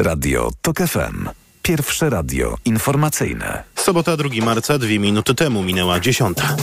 [0.00, 1.28] Radio TOK FM.
[1.62, 3.62] Pierwsze radio informacyjne.
[3.76, 6.56] Sobota 2 marca, dwie minuty temu minęła dziesiąta.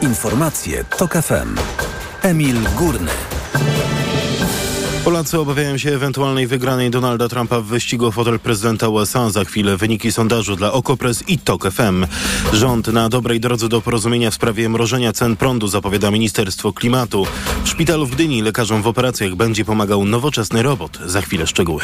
[0.00, 1.56] Informacje TOK FM.
[2.22, 3.31] Emil Górny.
[5.04, 9.30] Polacy obawiają się ewentualnej wygranej Donalda Trumpa w wyścigu o fotel prezydenta USA.
[9.30, 12.06] Za chwilę wyniki sondażu dla Okopres i TOK FM.
[12.52, 17.26] Rząd na dobrej drodze do porozumienia w sprawie mrożenia cen prądu zapowiada Ministerstwo Klimatu.
[17.64, 20.98] W szpitalu w Gdyni lekarzom w operacjach będzie pomagał nowoczesny robot.
[21.06, 21.82] Za chwilę szczegóły.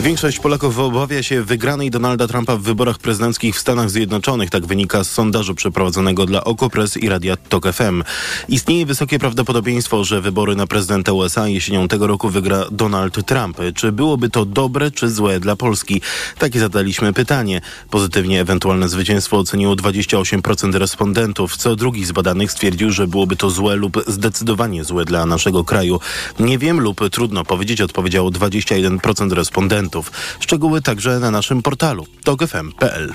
[0.00, 4.50] Większość Polaków obawia się wygranej Donalda Trumpa w wyborach prezydenckich w Stanach Zjednoczonych.
[4.50, 8.02] Tak wynika z sondażu przeprowadzonego dla Okopres i Radia Tok FM.
[8.48, 13.58] Istnieje wysokie prawdopodobieństwo, że wybory na prezydenta USA jesienią tego roku wygra Donald Trump.
[13.74, 16.00] Czy byłoby to dobre czy złe dla Polski?
[16.38, 17.60] Takie zadaliśmy pytanie.
[17.90, 21.56] Pozytywnie ewentualne zwycięstwo oceniło 28% respondentów.
[21.56, 26.00] Co drugi z badanych stwierdził, że byłoby to złe lub zdecydowanie złe dla naszego kraju.
[26.38, 29.83] Nie wiem lub trudno powiedzieć, odpowiedziało 21% respondentów.
[30.40, 33.14] Szczegóły także na naszym portalu tokfm.pl.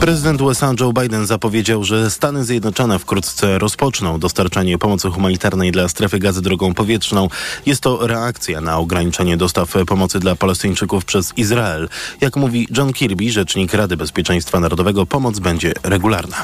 [0.00, 6.18] Prezydent USA Joe Biden zapowiedział, że Stany Zjednoczone wkrótce rozpoczną dostarczanie pomocy humanitarnej dla strefy
[6.18, 7.28] gazy drogą powietrzną.
[7.66, 11.88] Jest to reakcja na ograniczenie dostaw pomocy dla Palestyńczyków przez Izrael.
[12.20, 16.36] Jak mówi John Kirby, rzecznik Rady Bezpieczeństwa Narodowego, pomoc będzie regularna.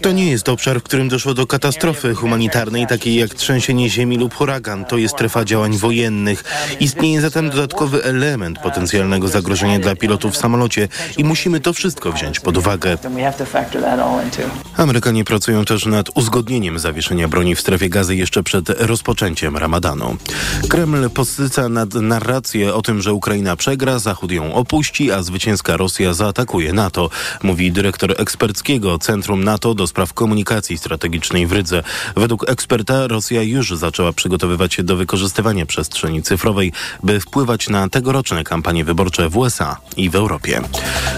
[0.00, 4.34] To nie jest obszar, w którym doszło do katastrofy humanitarnej, takiej jak trzęsienie ziemi lub
[4.34, 4.84] huragan.
[4.84, 6.44] To jest strefa działań wojennych.
[6.80, 12.40] Istnieje zatem dodatkowy element potencjalnego zagrożenia dla pilotów w samolocie i musimy to wszystko wziąć
[12.40, 12.98] pod uwagę.
[14.76, 20.16] Amerykanie pracują też nad uzgodnieniem zawieszenia broni w strefie gazy jeszcze przed rozpoczęciem ramadanu.
[20.68, 26.14] Kreml podsyca nad narrację o tym, że Ukraina przegra, Zachód ją opuści, a zwycięska Rosja
[26.14, 27.10] zaatakuje NATO,
[27.42, 31.82] mówi dyrektor eksperckiego Centrum NATO do spraw komunikacji strategicznej w Rydze.
[32.16, 38.35] Według eksperta Rosja już zaczęła przygotowywać się do wykorzystywania przestrzeni cyfrowej, by wpływać na tegoroczne
[38.44, 40.60] kampanie wyborcze w USA i w Europie.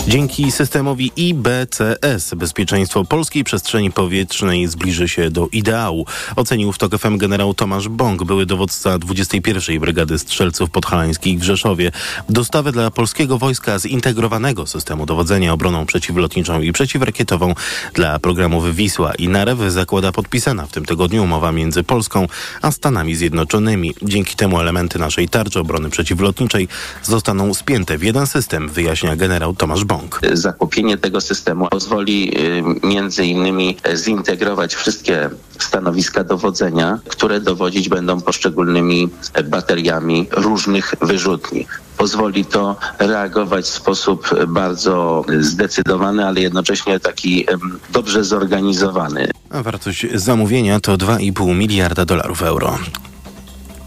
[0.08, 7.18] Dzięki systemowi IBCS bezpieczeństwo polskiej przestrzeni powietrznej zbliży się do ideału, ocenił w TOK FM
[7.18, 9.80] generał Tomasz Bąk, były dowódca 21.
[9.80, 11.90] Brygady Strzelców Podhalańskich w Rzeszowie.
[12.28, 17.54] Dostawę dla polskiego wojska zintegrowanego systemu dowodzenia obroną przeciwlotniczą i przeciwrakietową
[17.94, 22.26] dla programów Wisła i Narew zakłada podpisana w tym tygodniu umowa między Polską
[22.62, 23.94] a Stanami Zjednoczonymi.
[24.02, 26.68] Dzięki temu elementy naszej tarczy obrony przeciwlotniczej
[27.08, 30.20] zostaną spięte w jeden system, wyjaśnia generał Tomasz Bąk.
[30.32, 32.38] Zakupienie tego systemu pozwoli
[32.82, 39.08] y, między innymi zintegrować wszystkie stanowiska dowodzenia, które dowodzić będą poszczególnymi
[39.44, 41.66] bateriami różnych wyrzutni.
[41.96, 47.46] Pozwoli to reagować w sposób bardzo zdecydowany, ale jednocześnie taki
[47.90, 49.30] dobrze zorganizowany.
[49.50, 52.78] A wartość zamówienia to 2,5 miliarda dolarów euro.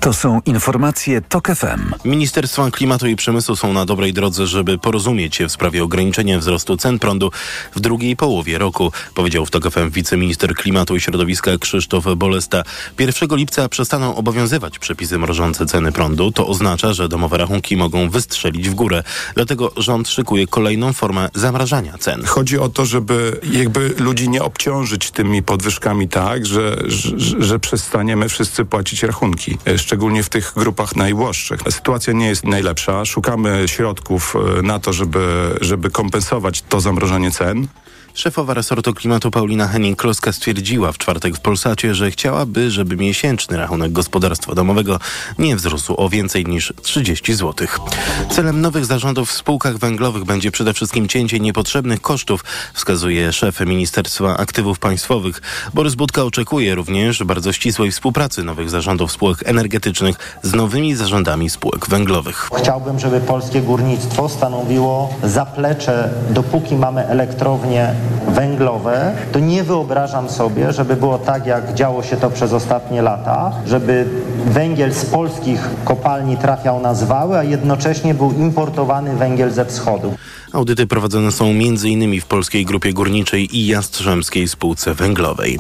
[0.01, 1.93] To są informacje TOK FM.
[2.05, 6.77] Ministerstwa Klimatu i Przemysłu są na dobrej drodze, żeby porozumieć się w sprawie ograniczenia wzrostu
[6.77, 7.31] cen prądu
[7.75, 12.63] w drugiej połowie roku, powiedział w TOK FM wiceminister Klimatu i Środowiska Krzysztof Bolesta.
[12.99, 16.31] 1 lipca przestaną obowiązywać przepisy mrożące ceny prądu.
[16.31, 19.03] To oznacza, że domowe rachunki mogą wystrzelić w górę.
[19.35, 22.25] Dlatego rząd szykuje kolejną formę zamrażania cen.
[22.25, 28.29] Chodzi o to, żeby jakby ludzi nie obciążyć tymi podwyżkami tak, że, że, że przestaniemy
[28.29, 29.57] wszyscy płacić rachunki
[29.91, 31.59] szczególnie w tych grupach najuboższych.
[31.69, 33.05] Sytuacja nie jest najlepsza.
[33.05, 37.67] Szukamy środków na to, żeby, żeby kompensować to zamrożenie cen.
[38.13, 43.91] Szefowa resortu klimatu Paulina Henning-Kloska stwierdziła w czwartek w Polsacie, że chciałaby, żeby miesięczny rachunek
[43.91, 44.99] gospodarstwa domowego
[45.39, 47.67] nie wzrósł o więcej niż 30 zł.
[48.29, 54.37] Celem nowych zarządów w spółkach węglowych będzie przede wszystkim cięcie niepotrzebnych kosztów, wskazuje szef Ministerstwa
[54.37, 55.41] Aktywów Państwowych.
[55.73, 61.89] Borys Budka oczekuje również bardzo ścisłej współpracy nowych zarządów spółek energetycznych z nowymi zarządami spółek
[61.89, 62.49] węglowych.
[62.57, 70.95] Chciałbym, żeby polskie górnictwo stanowiło zaplecze, dopóki mamy elektrownie węglowe, to nie wyobrażam sobie, żeby
[70.95, 74.05] było tak, jak działo się to przez ostatnie lata, żeby
[74.45, 80.13] węgiel z polskich kopalni trafiał na zwały, a jednocześnie był importowany węgiel ze wschodu.
[80.53, 82.21] Audyty prowadzone są m.in.
[82.21, 85.59] w Polskiej Grupie Górniczej i Jastrzębskiej Spółce Węglowej.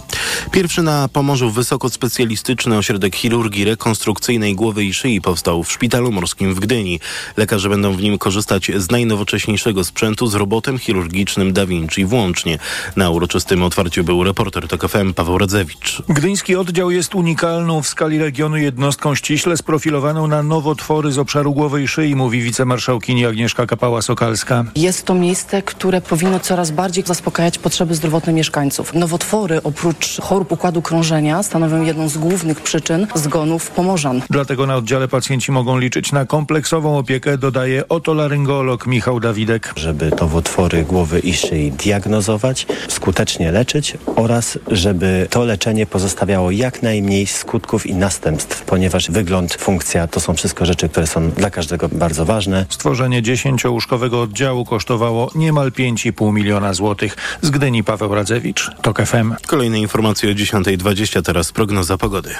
[0.51, 6.59] Pierwszy na Pomorzu wysokospecjalistyczny ośrodek chirurgii rekonstrukcyjnej głowy i szyi powstał w Szpitalu Morskim w
[6.59, 6.99] Gdyni.
[7.37, 12.57] Lekarze będą w nim korzystać z najnowocześniejszego sprzętu z robotem chirurgicznym Da Vinci włącznie.
[12.95, 16.01] Na uroczystym otwarciu był reporter TOK FM Paweł Radzewicz.
[16.09, 21.83] Gdyński oddział jest unikalną w skali regionu jednostką ściśle sprofilowaną na nowotwory z obszaru głowy
[21.83, 24.63] i szyi, mówi wicemarszałkini Agnieszka Kapała-Sokalska.
[24.81, 28.93] Jest to miejsce, które powinno coraz bardziej zaspokajać potrzeby zdrowotne mieszkańców.
[28.93, 34.21] Nowotwory oprócz chorób układu krążenia stanowią jedną z głównych przyczyn zgonów Pomorzan.
[34.29, 39.73] Dlatego na oddziale pacjenci mogą liczyć na kompleksową opiekę, dodaje otolaryngolog Michał Dawidek.
[39.75, 47.27] Żeby nowotwory głowy i szyi diagnozować, skutecznie leczyć oraz żeby to leczenie pozostawiało jak najmniej
[47.27, 52.25] skutków i następstw, ponieważ wygląd, funkcja to są wszystko rzeczy, które są dla każdego bardzo
[52.25, 52.65] ważne.
[52.69, 57.17] Stworzenie dziesięciołóżkowego oddziału kosztowało niemal 5,5 miliona złotych.
[57.41, 59.33] Z Gdyni Paweł Radzewicz, TOK FM.
[59.47, 62.35] Kolejne informacje o 10.20, teraz prognoza pogody.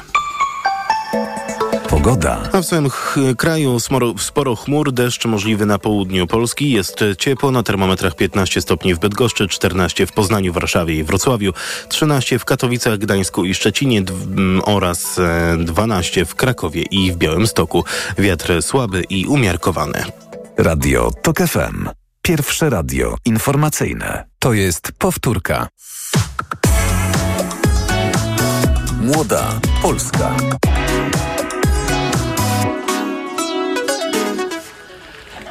[1.89, 2.49] Pogoda.
[2.51, 2.89] A w całym
[3.37, 6.71] kraju sporo, sporo chmur, deszcz możliwy na południu Polski.
[6.71, 11.53] Jest ciepło, na termometrach 15 stopni w Bydgoszczy, 14 w Poznaniu, Warszawie i Wrocławiu,
[11.89, 14.03] 13 w Katowicach, Gdańsku i Szczecinie
[14.63, 17.83] oraz e, 12 w Krakowie i w Białymstoku.
[18.17, 20.03] Wiatr słaby i umiarkowany.
[20.57, 22.00] Radio TOK FM.
[22.31, 24.25] Pierwsze radio informacyjne.
[24.39, 25.67] To jest powtórka.
[29.01, 30.35] Młoda Polska.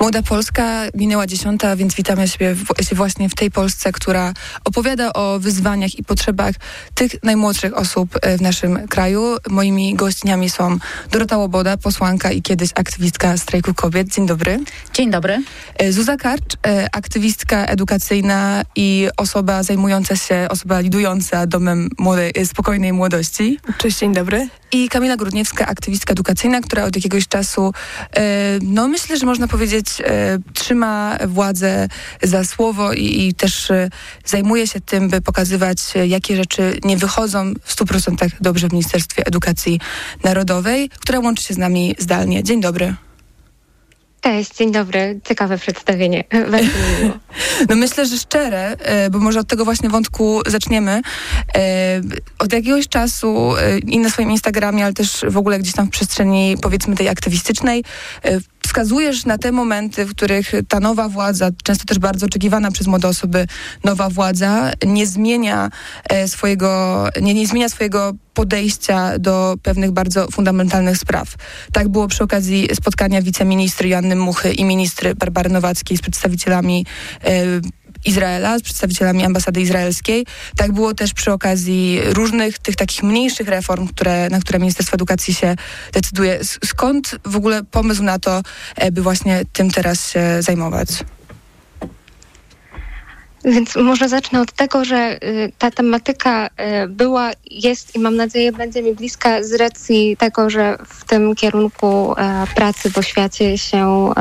[0.01, 2.57] Młoda Polska minęła dziesiąta, więc witamy się,
[2.93, 4.33] właśnie w tej Polsce, która
[4.65, 6.55] opowiada o wyzwaniach i potrzebach
[6.95, 9.37] tych najmłodszych osób e, w naszym kraju.
[9.49, 10.79] Moimi gościniami są
[11.11, 14.09] Dorota Łoboda, posłanka i kiedyś aktywistka strajku kobiet.
[14.09, 14.61] Dzień dobry.
[14.93, 15.43] Dzień dobry.
[15.79, 22.93] E, Zuza Karcz, e, aktywistka edukacyjna i osoba zajmująca się, osoba lidująca domem młodej, spokojnej
[22.93, 23.59] młodości.
[23.79, 24.49] Cześć, dzień dobry.
[24.73, 27.73] I Kamila Grudniewska, aktywistka edukacyjna, która od jakiegoś czasu,
[28.17, 31.89] e, no myślę, że można powiedzieć, e, trzyma władzę
[32.23, 33.91] za słowo i, i też e,
[34.25, 39.81] zajmuje się tym, by pokazywać, jakie rzeczy nie wychodzą w 100% dobrze w Ministerstwie Edukacji
[40.25, 42.43] Narodowej, która łączy się z nami zdalnie.
[42.43, 42.95] Dzień dobry.
[44.21, 45.21] Cześć, dzień dobry.
[45.25, 46.25] Ciekawe przedstawienie.
[47.69, 51.03] No myślę, że szczere, e, bo może od tego właśnie wątku zaczniemy.
[51.55, 52.01] E,
[52.39, 55.91] Od jakiegoś czasu e, i na swoim Instagramie, ale też w ogóle gdzieś tam w
[55.91, 57.85] przestrzeni powiedzmy tej aktywistycznej
[58.71, 63.09] wskazujesz na te momenty, w których ta nowa władza, często też bardzo oczekiwana przez młode
[63.09, 63.47] osoby
[63.85, 65.71] nowa władza, nie zmienia
[66.09, 71.35] e, swojego, nie, nie zmienia swojego podejścia do pewnych bardzo fundamentalnych spraw.
[71.73, 76.87] Tak było przy okazji spotkania wiceministry Joanny Muchy i ministry Barbary Nowackiej z przedstawicielami
[77.25, 77.45] e,
[78.05, 80.27] Izraela, z przedstawicielami ambasady izraelskiej.
[80.57, 85.35] Tak było też przy okazji różnych tych takich mniejszych reform, które, na które Ministerstwo Edukacji
[85.35, 85.57] się
[85.93, 86.41] decyduje.
[86.65, 88.43] Skąd w ogóle pomysł na to,
[88.77, 90.89] e, by właśnie tym teraz się zajmować?
[93.45, 98.53] Więc może zacznę od tego, że y, ta tematyka y, była, jest i mam nadzieję
[98.53, 104.13] będzie mi bliska z racji tego, że w tym kierunku e, pracy w oświacie się,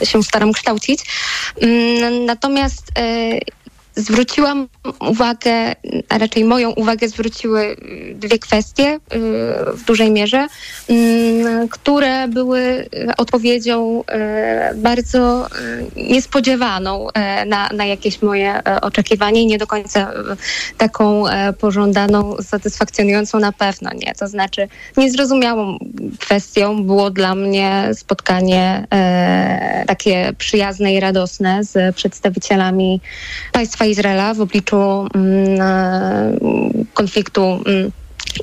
[0.00, 1.04] e, się staram kształcić.
[1.60, 3.38] Mm, Natomiast e,
[4.00, 4.68] zwróciłam
[5.00, 5.74] uwagę,
[6.08, 8.98] a raczej moją uwagę zwróciły y, dwie kwestie y,
[9.74, 10.46] w dużej mierze,
[10.88, 14.04] mm, które były y, odpowiedzią
[14.74, 15.46] bardzo
[15.96, 17.08] niespodziewaną
[17.46, 20.12] na, na jakieś moje oczekiwanie i nie do końca
[20.78, 21.24] taką
[21.58, 24.14] pożądaną, satysfakcjonującą na pewno nie.
[24.14, 25.78] To znaczy niezrozumiałą
[26.18, 28.86] kwestią było dla mnie spotkanie
[29.86, 33.00] takie przyjazne i radosne z przedstawicielami
[33.52, 35.58] państwa Izraela w obliczu mm,
[36.94, 37.90] konfliktu mm,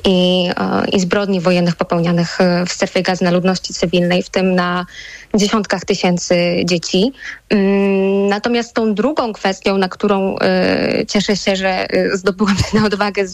[0.04, 4.54] i, e, i zbrodni wojennych popełnianych e, w strefie gazy na ludności cywilnej, w tym
[4.54, 4.86] na
[5.34, 7.12] dziesiątkach tysięcy dzieci.
[7.50, 13.24] Mm, Natomiast tą drugą kwestią, na którą e, cieszę się, że e, zdobyłam tę odwagę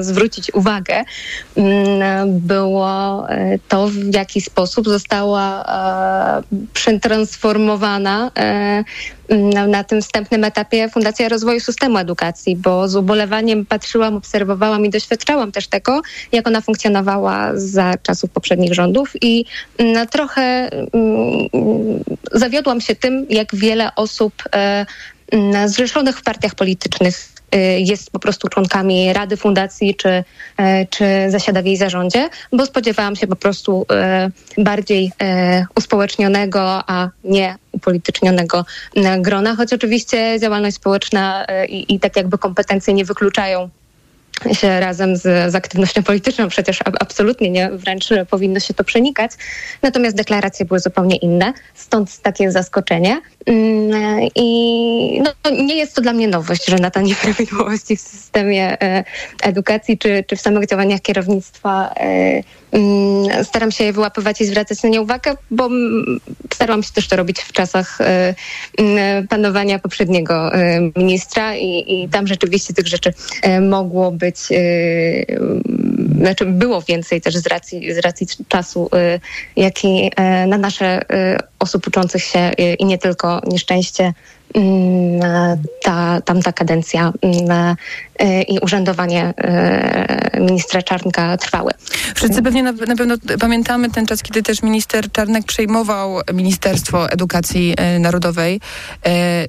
[0.00, 1.04] zwrócić uwagę,
[1.56, 5.64] mm, było e, to, w jaki sposób została
[6.74, 8.30] przetransformowana
[9.68, 15.52] na, tym wstępnym etapie Fundacja Rozwoju Systemu Edukacji, bo z ubolewaniem patrzyłam, obserwowałam i doświadczałam
[15.52, 19.44] też tego, jak ona funkcjonowała za czasów poprzednich rządów i
[19.78, 20.70] mm, trochę
[22.32, 24.86] zawiodłam się tym, jak wiele osób e,
[25.66, 30.24] zrzeszonych w partiach politycznych e, jest po prostu członkami Rady Fundacji czy,
[30.56, 33.86] e, czy zasiada w jej zarządzie, bo spodziewałam się po prostu
[34.58, 35.12] bardziej
[35.76, 38.64] uspołecznionego, a nie upolitycznionego
[39.18, 43.70] grona, choć oczywiście działalność społeczna i tak jakby kompetencje nie wykluczają
[44.52, 49.32] się razem z, z aktywnością polityczną, przecież absolutnie nie, wręcz powinno się to przenikać.
[49.82, 53.20] Natomiast deklaracje były zupełnie inne, stąd takie zaskoczenie.
[53.46, 58.82] Mm, I no, nie jest to dla mnie nowość, że na te nieprawidłowości w systemie
[58.82, 59.04] e,
[59.42, 62.42] edukacji czy, czy w samych działaniach kierownictwa e,
[63.42, 65.68] staram się je wyłapywać i zwracać na nie uwagę, bo
[66.54, 68.34] starałam się też to robić w czasach e,
[69.28, 70.50] panowania poprzedniego
[70.96, 73.14] ministra i, i tam rzeczywiście tych rzeczy
[73.60, 74.36] mogło być,
[76.18, 78.90] znaczy było więcej też z racji, z racji czasu,
[79.56, 80.10] jaki
[80.46, 81.02] na nasze
[81.58, 84.14] osób uczących się i nie tylko nieszczęście mm,
[85.82, 87.76] ta tamta kadencja mm,
[88.22, 91.72] E, i urzędowanie e, ministra Czarnka trwały.
[92.14, 97.74] Wszyscy pewnie na, na, pewno pamiętamy ten czas, kiedy też minister Czarnek przejmował Ministerstwo Edukacji
[97.76, 98.60] e, Narodowej.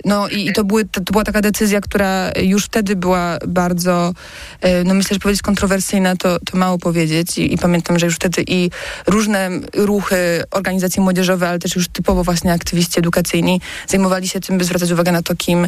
[0.06, 4.14] No i, i to, były, to, była taka decyzja, która już wtedy była bardzo,
[4.86, 7.38] no myślę, że powiedzieć kontrowersyjna, to, to mało powiedzieć.
[7.38, 8.70] I, I, pamiętam, że już wtedy i
[9.08, 14.64] różne ruchy, organizacje młodzieżowe, ale też już typowo właśnie aktywiści edukacyjni zajmowali się tym, by
[14.64, 15.68] zwracać uwagę na to, kim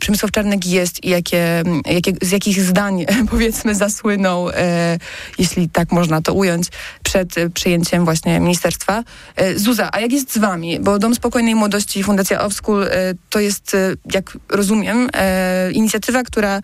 [0.00, 4.98] Przemysław Czarnek jest i jakie, jakie z jakich zdań, powiedzmy, zasłynął, e,
[5.38, 6.68] jeśli tak można to ująć,
[7.02, 9.04] przed e, przyjęciem właśnie ministerstwa.
[9.36, 10.80] E, Zuza, a jak jest z wami?
[10.80, 12.88] Bo Dom Spokojnej Młodości Fundacja Offschool e,
[13.30, 16.60] to jest, e, jak rozumiem, e, inicjatywa, która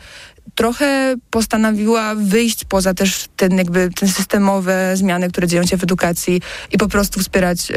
[0.54, 6.42] trochę postanowiła wyjść poza też ten jakby ten systemowe zmiany, które dzieją się w edukacji
[6.72, 7.74] i po prostu wspierać e,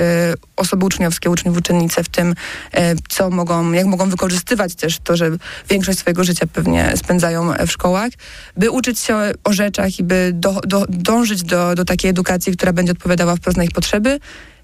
[0.55, 2.35] osoby uczniowskie, uczniów, uczennice w tym,
[2.73, 5.31] e, co mogą, jak mogą wykorzystywać też to, że
[5.69, 8.11] większość swojego życia pewnie spędzają w szkołach,
[8.57, 12.73] by uczyć się o rzeczach i by do, do, dążyć do, do takiej edukacji, która
[12.73, 14.19] będzie odpowiadała wprost na ich potrzeby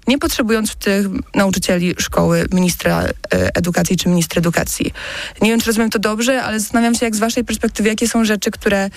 [0.06, 3.10] nie potrzebując w tych nauczycieli szkoły ministra e,
[3.56, 4.92] edukacji czy ministra edukacji.
[5.42, 8.24] Nie wiem, czy rozumiem to dobrze, ale zastanawiam się, jak z waszej perspektywy, jakie są
[8.24, 8.90] rzeczy, które,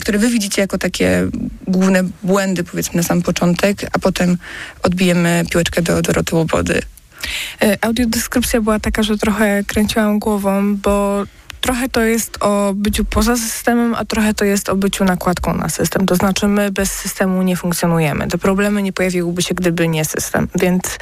[0.00, 1.28] które wy widzicie jako takie
[1.66, 4.38] główne błędy, powiedzmy, na sam początek, a potem
[4.82, 6.82] odbijemy piłeczkę do Doroty Łobody.
[7.62, 11.24] E, audiodeskrypcja była taka, że trochę kręciłam głową, bo
[11.64, 15.68] trochę to jest o byciu poza systemem, a trochę to jest o byciu nakładką na
[15.68, 16.06] system.
[16.06, 18.28] To znaczy my bez systemu nie funkcjonujemy.
[18.28, 20.48] Te problemy nie pojawiłyby się, gdyby nie system.
[20.54, 20.98] Więc,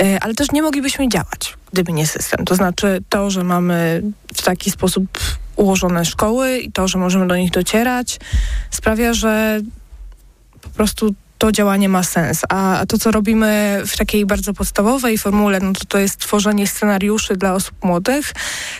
[0.00, 2.44] yy, ale też nie moglibyśmy działać, gdyby nie system.
[2.44, 4.02] To znaczy to, że mamy
[4.34, 5.18] w taki sposób
[5.56, 8.20] ułożone szkoły i to, że możemy do nich docierać,
[8.70, 9.60] sprawia, że
[10.60, 12.42] po prostu to działanie ma sens.
[12.48, 17.36] A to, co robimy w takiej bardzo podstawowej formule, no to to jest tworzenie scenariuszy
[17.36, 18.32] dla osób młodych,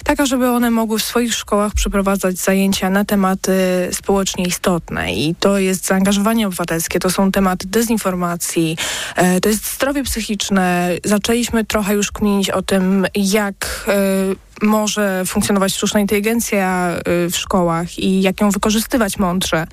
[0.05, 3.53] taka, żeby one mogły w swoich szkołach przeprowadzać zajęcia na tematy
[3.93, 5.13] społecznie istotne.
[5.13, 8.77] I to jest zaangażowanie obywatelskie, to są tematy dezinformacji,
[9.17, 10.91] e, to jest zdrowie psychiczne.
[11.05, 16.97] Zaczęliśmy trochę już kminić o tym, jak e, może funkcjonować sztuczna inteligencja
[17.27, 19.67] y, w szkołach i jak ją wykorzystywać mądrze,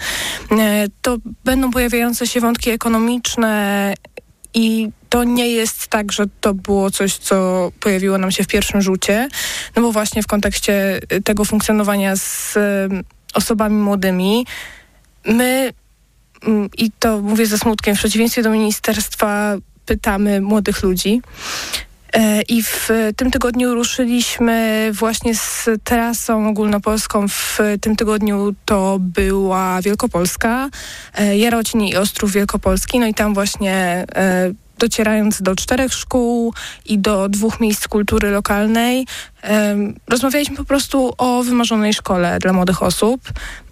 [0.52, 0.56] y,
[1.02, 3.94] to będą pojawiające się wątki ekonomiczne
[4.54, 8.82] i to nie jest tak, że to było coś, co pojawiło nam się w pierwszym
[8.82, 9.28] rzucie,
[9.76, 12.60] no bo właśnie w kontekście tego funkcjonowania z y,
[13.34, 14.46] osobami młodymi,
[15.26, 15.74] my,
[16.44, 21.22] mm, i to mówię ze smutkiem, w przeciwieństwie do ministerstwa pytamy młodych ludzi,
[22.48, 27.28] I w tym tygodniu ruszyliśmy właśnie z trasą ogólnopolską.
[27.28, 30.70] W tym tygodniu to była Wielkopolska,
[31.16, 33.00] e, Jarocin i Ostrów Wielkopolski.
[33.00, 36.54] No i tam właśnie e, docierając do czterech szkół
[36.86, 39.08] i do dwóch miejsc kultury lokalnej,
[40.08, 43.22] rozmawialiśmy po prostu o wymarzonej szkole dla młodych osób.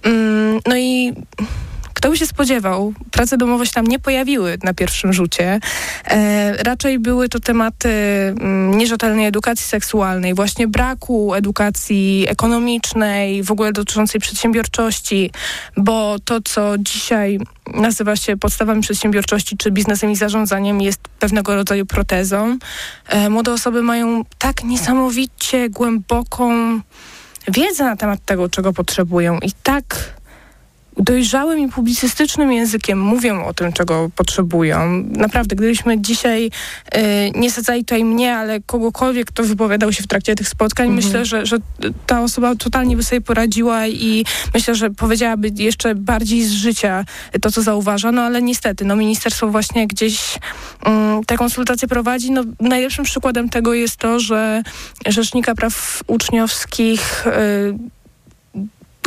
[0.03, 1.13] Mm, no i
[2.03, 2.93] kto by się spodziewał?
[3.11, 5.59] Prace domowe się tam nie pojawiły na pierwszym rzucie.
[6.05, 13.71] E, raczej były to tematy mm, nierzetelnej edukacji seksualnej, właśnie braku edukacji ekonomicznej, w ogóle
[13.71, 15.31] dotyczącej przedsiębiorczości,
[15.77, 17.39] bo to, co dzisiaj
[17.73, 22.57] nazywa się podstawami przedsiębiorczości czy biznesem i zarządzaniem, jest pewnego rodzaju protezą.
[23.07, 26.79] E, młode osoby mają tak niesamowicie głęboką
[27.47, 30.13] wiedzę na temat tego, czego potrzebują i tak
[30.97, 35.03] dojrzałym i publicystycznym językiem mówią o tym, czego potrzebują.
[35.09, 36.99] Naprawdę, gdybyśmy dzisiaj y,
[37.35, 41.05] nie sadzali tutaj mnie, ale kogokolwiek, kto wypowiadał się w trakcie tych spotkań, mhm.
[41.05, 41.57] myślę, że, że
[42.05, 47.05] ta osoba totalnie by sobie poradziła i myślę, że powiedziałaby jeszcze bardziej z życia
[47.41, 52.31] to, co zauważa, no ale niestety, no ministerstwo właśnie gdzieś y, te konsultacje prowadzi.
[52.31, 54.63] No, najlepszym przykładem tego jest to, że
[55.05, 57.93] Rzecznika Praw Uczniowskich y,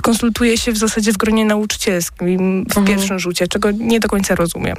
[0.07, 2.87] konsultuje się w zasadzie w gronie nauczycielskim w mhm.
[2.87, 4.77] pierwszym rzucie, czego nie do końca rozumiem.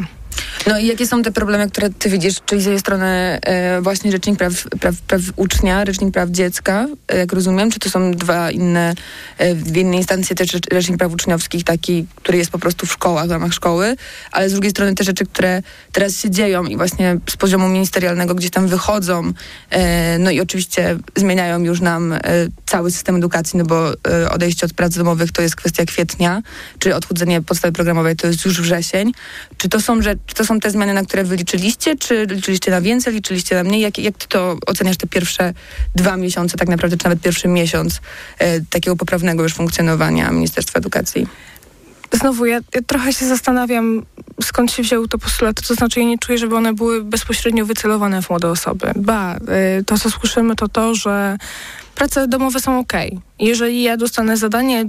[0.68, 3.06] No i jakie są te problemy, które ty widzisz, czyli z jednej strony
[3.42, 7.90] e, właśnie Rzecznik praw, praw, praw Ucznia, Rzecznik Praw Dziecka, e, jak rozumiem, czy to
[7.90, 8.94] są dwa inne,
[9.38, 13.28] e, w innej instancji też Rzecznik Praw Uczniowskich, taki, który jest po prostu w szkołach,
[13.28, 13.96] w ramach szkoły,
[14.32, 18.36] ale z drugiej strony te rzeczy, które teraz się dzieją i właśnie z poziomu ministerialnego
[18.36, 19.32] gdzieś tam wychodzą,
[20.20, 22.16] no i oczywiście zmieniają już nam
[22.66, 23.92] cały system edukacji, no bo
[24.32, 26.42] odejście od prac domowych to jest kwestia kwietnia,
[26.80, 29.12] czy odchudzenie podstawy programowej to jest już wrzesień.
[29.58, 32.72] Czy to są, że, czy to są te zmiany, na które wy liczyliście, czy liczyliście
[32.72, 33.82] na więcej, liczyliście na mniej?
[33.82, 35.54] Jak, jak ty to oceniasz te pierwsze
[35.96, 38.02] dwa miesiące, tak naprawdę, czy nawet pierwszy miesiąc
[38.40, 41.28] e, takiego poprawnego już funkcjonowania Ministerstwa Edukacji?
[42.14, 44.06] Znowu, ja, ja, trochę się zastanawiam,
[44.42, 45.64] skąd się wzięły te postulaty.
[45.68, 48.92] To znaczy, ja nie czuję, żeby one były bezpośrednio wycelowane w młode osoby.
[48.96, 49.36] Ba,
[49.80, 51.38] y, to co słyszymy, to to, że
[51.96, 52.94] prace domowe są ok.
[53.40, 54.86] Jeżeli ja dostanę zadanie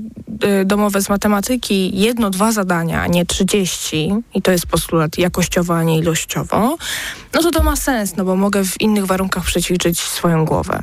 [0.63, 5.77] y, domowe z matematyki, jedno, dwa zadania, a nie trzydzieści, i to jest postulat jakościowo,
[5.77, 6.77] a nie ilościowo,
[7.35, 10.83] no to to ma sens, no bo mogę w innych warunkach przećwiczyć swoją głowę.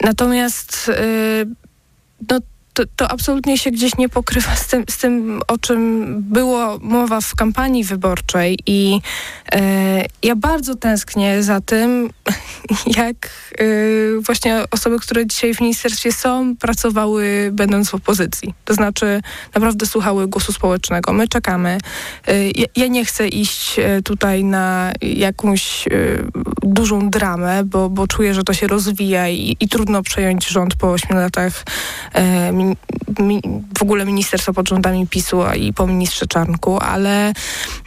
[0.00, 1.46] Natomiast y,
[2.30, 2.38] no,
[2.74, 7.20] to, to, absolutnie się gdzieś nie pokrywa z tym, z tym, o czym było mowa
[7.20, 9.00] w kampanii wyborczej i
[9.52, 12.10] e, ja bardzo tęsknię za tym,
[13.02, 13.64] jak e,
[14.20, 18.54] właśnie osoby, które dzisiaj w ministerstwie są, pracowały będąc w opozycji.
[18.64, 19.20] To znaczy
[19.54, 21.12] naprawdę słuchały głosu społecznego.
[21.12, 21.78] My czekamy.
[22.28, 22.32] E,
[22.76, 25.88] ja, nie chcę iść tutaj na jakąś
[26.62, 30.92] dużą dramę, bo, bo czuję, że to się rozwija i, i trudno przejąć rząd po
[30.92, 31.64] ośmiu latach
[32.64, 32.76] mi,
[33.18, 33.42] mi,
[33.78, 37.32] w ogóle ministerstwo pod rządami PiSu i po ministrze Czarnku, ale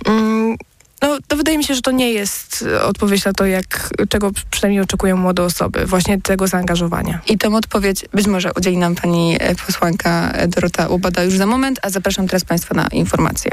[0.06, 0.58] mm,
[1.02, 4.82] no, to wydaje mi się, że to nie jest odpowiedź na to, jak, czego przynajmniej
[4.82, 7.22] oczekują młode osoby, właśnie tego zaangażowania.
[7.28, 11.80] I tą odpowiedź być może udzieli nam pani e, posłanka Dorota Łobada już za moment,
[11.82, 13.52] a zapraszam teraz państwa na informacje.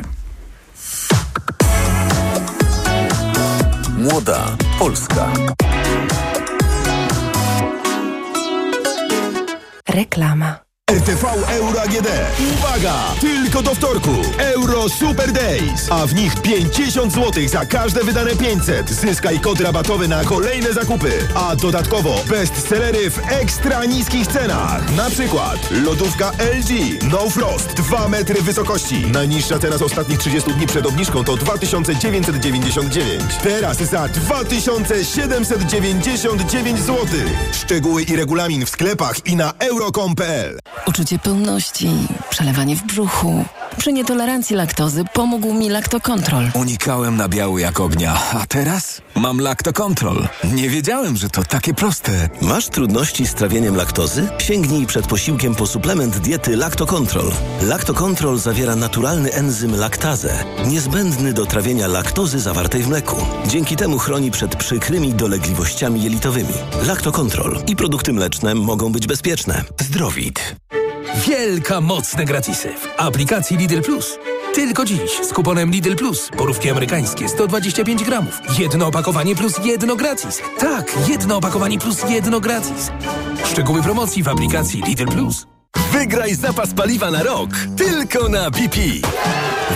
[3.98, 5.32] Młoda Polska.
[9.88, 10.71] Reklama.
[10.92, 12.08] RTV Euro AGD.
[12.54, 12.94] Uwaga!
[13.20, 14.10] Tylko do wtorku.
[14.38, 15.86] Euro Super Days.
[15.90, 18.90] A w nich 50 zł za każde wydane 500.
[18.90, 21.12] Zyskaj kod rabatowy na kolejne zakupy.
[21.34, 24.96] A dodatkowo bestsellery w ekstra niskich cenach.
[24.96, 26.70] Na przykład lodówka LG
[27.02, 29.06] No Frost 2 metry wysokości.
[29.06, 33.22] Najniższa teraz ostatnich 30 dni przed obniżką to 2999.
[33.42, 37.06] Teraz za 2799 zł.
[37.52, 41.90] Szczegóły i regulamin w sklepach i na euro.com.pl Uczucie pełności,
[42.30, 43.44] przelewanie w brzuchu.
[43.78, 46.50] Przy nietolerancji laktozy pomógł mi Laktokontrol.
[46.54, 50.28] Unikałem nabiału jak ognia, a teraz mam Laktokontrol.
[50.44, 52.28] Nie wiedziałem, że to takie proste.
[52.40, 54.28] Masz trudności z trawieniem laktozy?
[54.38, 57.32] Sięgnij przed posiłkiem po suplement diety Laktokontrol.
[57.62, 63.16] Laktokontrol zawiera naturalny enzym laktazę, niezbędny do trawienia laktozy zawartej w mleku.
[63.46, 66.54] Dzięki temu chroni przed przykrymi dolegliwościami jelitowymi.
[66.86, 69.64] Laktokontrol i produkty mleczne mogą być bezpieczne.
[69.80, 70.56] Zdrowit.
[71.16, 74.18] Wielka mocne gratisy w aplikacji Lidl Plus.
[74.54, 76.28] Tylko dziś z kuponem Lidl Plus.
[76.36, 78.40] Porówki amerykańskie 125 gramów.
[78.58, 80.42] Jedno opakowanie plus jedno gratis.
[80.58, 82.90] Tak, jedno opakowanie plus jedno gratis.
[83.44, 85.46] Szczegóły promocji w aplikacji Lidl Plus.
[85.92, 88.76] Wygraj zapas paliwa na rok tylko na BP.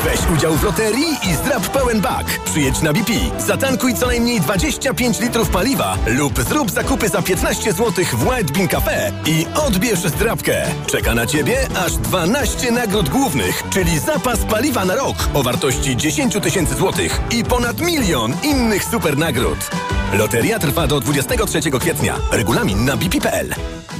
[0.04, 2.26] Weź udział w loterii i zdrap pełen bak.
[2.44, 3.12] Przyjedź na BP,
[3.46, 8.68] zatankuj co najmniej 25 litrów paliwa lub zrób zakupy za 15 zł w White Bean
[8.68, 10.66] Cafe i odbierz zdrapkę.
[10.86, 16.34] Czeka na Ciebie aż 12 nagród głównych, czyli zapas paliwa na rok o wartości 10
[16.42, 19.58] tysięcy złotych i ponad milion innych super nagród.
[20.12, 22.14] Loteria trwa do 23 kwietnia.
[22.32, 23.54] Regulamin na bp.pl.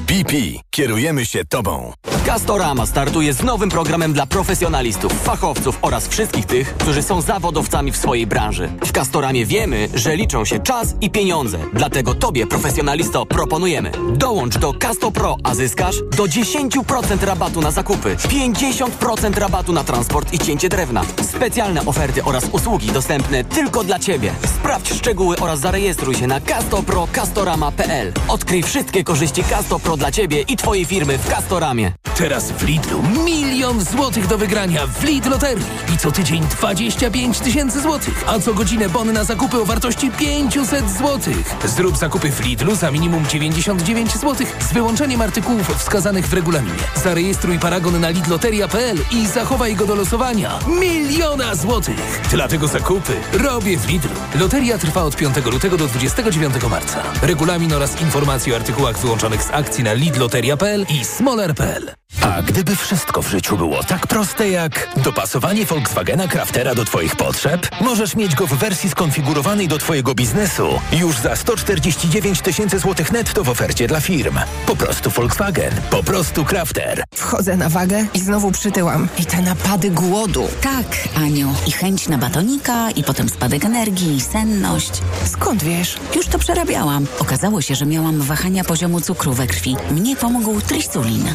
[0.07, 0.33] BP.
[0.71, 1.92] Kierujemy się Tobą.
[2.27, 7.97] Castorama startuje z nowym programem dla profesjonalistów, fachowców oraz wszystkich tych, którzy są zawodowcami w
[7.97, 8.69] swojej branży.
[8.85, 11.59] W Castoramie wiemy, że liczą się czas i pieniądze.
[11.73, 13.93] Dlatego Tobie, profesjonalisto, proponujemy.
[14.12, 20.33] Dołącz do Casto Pro, a zyskasz do 10% rabatu na zakupy, 50% rabatu na transport
[20.33, 21.05] i cięcie drewna.
[21.23, 24.33] Specjalne oferty oraz usługi dostępne tylko dla Ciebie.
[24.59, 28.12] Sprawdź szczegóły oraz zarejestruj się na castopro.castorama.pl.
[28.29, 31.93] Odkryj wszystkie korzyści Casto Pro dla Ciebie i Twojej firmy w Castoramie.
[32.18, 35.64] Teraz w Lidlu milion złotych do wygrania w Lidl Loterii.
[35.94, 38.24] I co tydzień 25 tysięcy złotych.
[38.26, 41.55] A co godzinę bony na zakupy o wartości 500 złotych.
[41.64, 46.83] Zrób zakupy w Lidlu za minimum 99 złotych z wyłączeniem artykułów wskazanych w regulaminie.
[47.05, 50.59] Zarejestruj paragon na lidloteria.pl i zachowaj go do losowania.
[50.81, 52.20] Miliona złotych.
[52.31, 54.11] Dlatego zakupy robię w Lidlu.
[54.40, 57.02] Loteria trwa od 5 lutego do 29 marca.
[57.22, 62.06] Regulamin oraz informacje o artykułach wyłączonych z akcji na lidloteria.pl i smoler.pl.
[62.27, 67.69] A gdyby wszystko w życiu było tak proste jak dopasowanie Volkswagena Craftera do Twoich potrzeb,
[67.81, 73.45] możesz mieć go w wersji skonfigurowanej do Twojego biznesu już za 149 tysięcy złotych netto
[73.45, 74.39] w ofercie dla firm.
[74.67, 77.05] Po prostu Volkswagen, po prostu Crafter.
[77.15, 79.09] Wchodzę na wagę i znowu przytyłam.
[79.19, 80.49] I te napady głodu.
[80.61, 80.87] Tak,
[81.17, 81.55] Aniu.
[81.67, 84.93] I chęć na batonika, i potem spadek energii, i senność.
[85.25, 85.97] Skąd wiesz?
[86.17, 87.07] Już to przerabiałam.
[87.19, 89.77] Okazało się, że miałam wahania poziomu cukru we krwi.
[89.91, 91.35] Mnie pomógł Trisulin.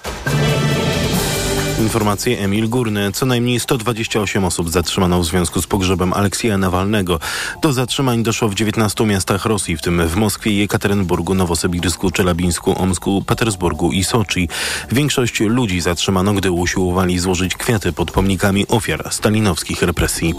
[1.81, 3.11] Informacje Emil Górny.
[3.11, 7.19] Co najmniej 128 osób zatrzymano w związku z pogrzebem Aleksieja Nawalnego.
[7.61, 13.23] Do zatrzymań doszło w 19 miastach Rosji, w tym w Moskwie, Jekaterynburgu, Nowosybirsku, Czelabińsku, Omsku,
[13.27, 14.49] Petersburgu i Soczi.
[14.91, 20.33] Większość ludzi zatrzymano, gdy usiłowali złożyć kwiaty pod pomnikami ofiar stalinowskich represji.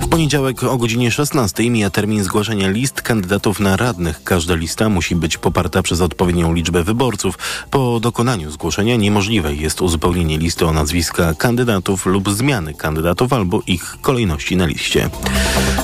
[0.00, 4.24] W poniedziałek o godzinie 16 mija termin zgłaszania list kandydatów na radnych.
[4.24, 7.38] Każda lista musi być poparta przez odpowiednią liczbę wyborców.
[7.70, 14.56] Po dokonaniu zgłoszenia niemożliwe jest uzupełnienie listy nazwiska kandydatów lub zmiany kandydatów albo ich kolejności
[14.56, 15.10] na liście.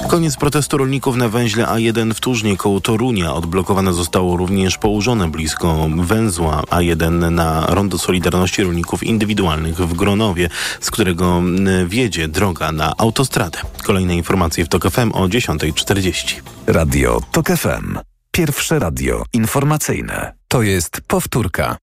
[0.09, 3.35] Koniec protestu rolników na węźle A1 w Turznie koło Torunia.
[3.35, 10.49] Odblokowane zostało również położone blisko węzła A1 na Rondo Solidarności Rolników Indywidualnych w Gronowie,
[10.81, 11.43] z którego
[11.87, 13.59] wiedzie droga na autostradę.
[13.85, 16.35] Kolejne informacje w TOK FM o 10.40.
[16.67, 17.99] Radio TOK FM.
[18.31, 20.33] Pierwsze radio informacyjne.
[20.49, 21.77] To jest powtórka.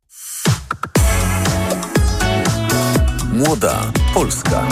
[3.48, 4.68] Młoda Polska.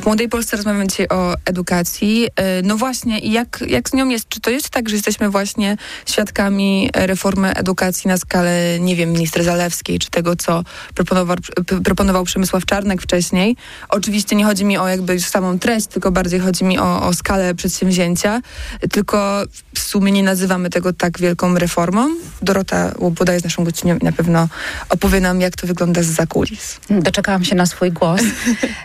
[0.00, 2.28] W Młodej Polsce rozmawiamy dzisiaj o edukacji.
[2.62, 4.28] No właśnie, jak, jak z nią jest?
[4.28, 9.44] Czy to jest tak, że jesteśmy właśnie świadkami reformy edukacji na skalę, nie wiem, minister
[9.44, 11.36] Zalewskiej, czy tego, co proponował,
[11.84, 13.56] proponował Przemysław Czarnek wcześniej?
[13.88, 17.54] Oczywiście nie chodzi mi o jakby samą treść, tylko bardziej chodzi mi o, o skalę
[17.54, 18.40] przedsięwzięcia.
[18.92, 19.42] Tylko
[19.74, 22.08] w sumie nie nazywamy tego tak wielką reformą.
[22.42, 24.48] Dorota Łoboda jest naszą gościnią i na pewno
[24.88, 26.80] opowie nam, jak to wygląda z zakulis.
[26.90, 28.20] Doczekałam się na swój głos.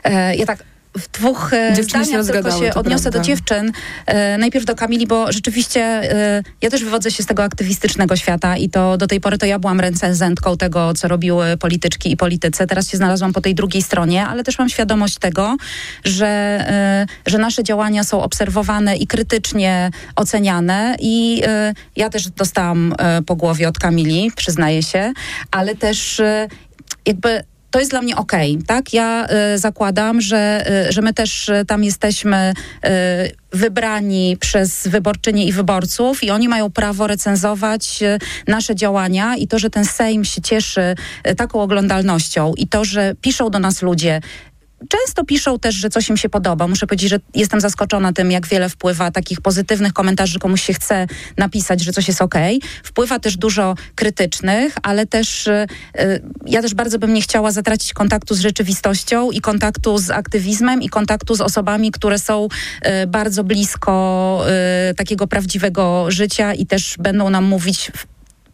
[0.04, 3.20] E, ja tak w dwóch e, Dziewczyny zdaniach się tylko się odniosę prawda.
[3.20, 3.72] do dziewczyn.
[4.06, 8.58] E, najpierw do Kamili, bo rzeczywiście e, ja też wywodzę się z tego aktywistycznego świata
[8.58, 12.68] i to do tej pory to ja byłam recenzentką tego, co robiły polityczki i politycy.
[12.68, 15.56] Teraz się znalazłam po tej drugiej stronie, ale też mam świadomość tego,
[16.04, 22.96] że, e, że nasze działania są obserwowane i krytycznie oceniane i e, ja też dostałam
[22.98, 25.14] e, po głowie od Kamili, przyznaję się,
[25.52, 26.22] ale też
[27.06, 28.94] jakby to jest dla mnie okej, tak?
[28.94, 32.54] Ja y, zakładam, że, y, że my też y, tam jesteśmy
[32.86, 32.90] y,
[33.52, 39.60] wybrani przez wyborczynie i wyborców i oni mają prawo recenzować y, nasze działania i to,
[39.60, 40.96] że ten Sejm się cieszy
[41.38, 44.22] taką oglądalnością i to, że piszą do nas ludzie,
[44.90, 46.68] Często piszą też, że coś im się podoba.
[46.68, 50.74] Muszę powiedzieć, że jestem zaskoczona tym, jak wiele wpływa takich pozytywnych komentarzy, że komuś się
[50.74, 51.08] chce
[51.38, 52.62] napisać, że coś jest okej.
[52.84, 55.68] Wpływa też dużo krytycznych, ale też y,
[56.00, 60.82] y, ja też bardzo bym nie chciała zatracić kontaktu z rzeczywistością i kontaktu z aktywizmem
[60.82, 62.48] i kontaktu z osobami, które są
[63.04, 63.76] y, bardzo blisko
[64.98, 67.92] takiego prawdziwego życia i też będą nam mówić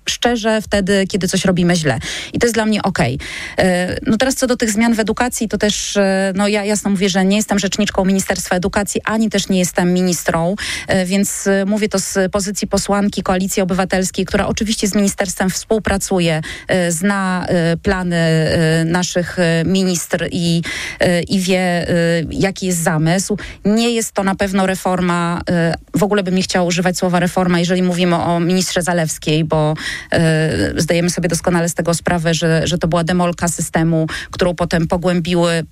[0.09, 1.99] szczerze wtedy, kiedy coś robimy źle.
[2.33, 3.19] I to jest dla mnie okej.
[3.57, 6.91] E, No teraz co do tych zmian w edukacji, to też e, no ja jasno
[6.91, 10.55] mówię, że nie jestem rzeczniczką Ministerstwa Edukacji, ani też nie jestem ministrą,
[10.87, 16.41] e, więc mówię to z pozycji posłanki Koalicji Obywatelskiej, która oczywiście z ministerstwem współpracuje,
[16.89, 17.47] zna
[17.83, 18.17] plany
[18.85, 20.61] naszych ministr i,
[21.27, 21.87] i wie,
[22.31, 23.37] jaki jest zamysł.
[23.65, 25.41] Nie jest to na pewno reforma,
[25.95, 29.73] w ogóle bym nie chciała używać słowa reforma, jeżeli mówimy o ministrze Zalewskiej, bo
[30.75, 35.51] zdajemy sobie doskonale z tego sprawę, że, że to była demolka systemu, którą potem pogłębiły
[35.51, 35.65] e,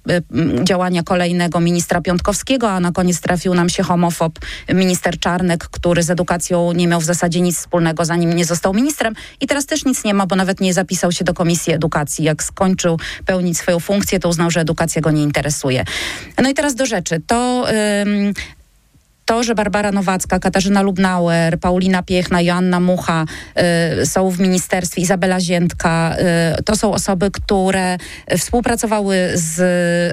[0.64, 4.40] działania kolejnego ministra Piątkowskiego, a na koniec trafił nam się homofob
[4.74, 9.14] minister Czarnek, który z edukacją nie miał w zasadzie nic wspólnego, zanim nie został ministrem
[9.42, 12.26] i teraz też nic nie ma, bo nawet nie zapisał się do Komisji Edukacji.
[12.26, 15.86] Jak skończył pełnić swoją funkcję, to uznał, że edukacja go nie interesuje.
[16.44, 17.22] No i teraz do rzeczy.
[17.28, 17.66] To...
[19.30, 23.26] To, że Barbara Nowacka, Katarzyna Lubnauer, Paulina Piechna, Joanna Mucha
[24.02, 26.16] y, są w ministerstwie, Izabela Ziętka,
[26.60, 27.98] y, to są osoby, które
[28.38, 29.60] współpracowały z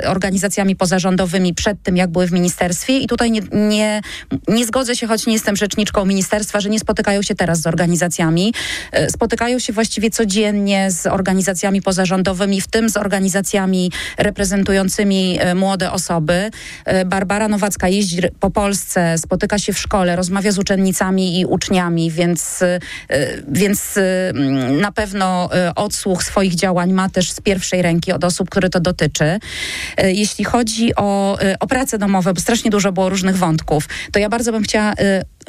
[0.07, 4.01] organizacjami pozarządowymi przed tym, jak były w ministerstwie i tutaj nie, nie,
[4.49, 8.55] nie zgodzę się, choć nie jestem rzeczniczką ministerstwa, że nie spotykają się teraz z organizacjami.
[8.99, 15.93] Y, spotykają się właściwie codziennie z organizacjami pozarządowymi, w tym z organizacjami reprezentującymi y, młode
[15.93, 16.51] osoby.
[16.89, 22.11] Y, Barbara Nowacka jeździ po Polsce, spotyka się w szkole, rozmawia z uczennicami i uczniami,
[22.11, 22.65] więc,
[23.49, 23.95] więc
[24.81, 29.39] na pewno odsłuch swoich działań ma też z pierwszej ręki od osób, które to dotyczy.
[30.05, 34.53] Jeśli chodzi o, o prace domowe, bo strasznie dużo było różnych wątków, to ja bardzo
[34.53, 34.95] bym chciała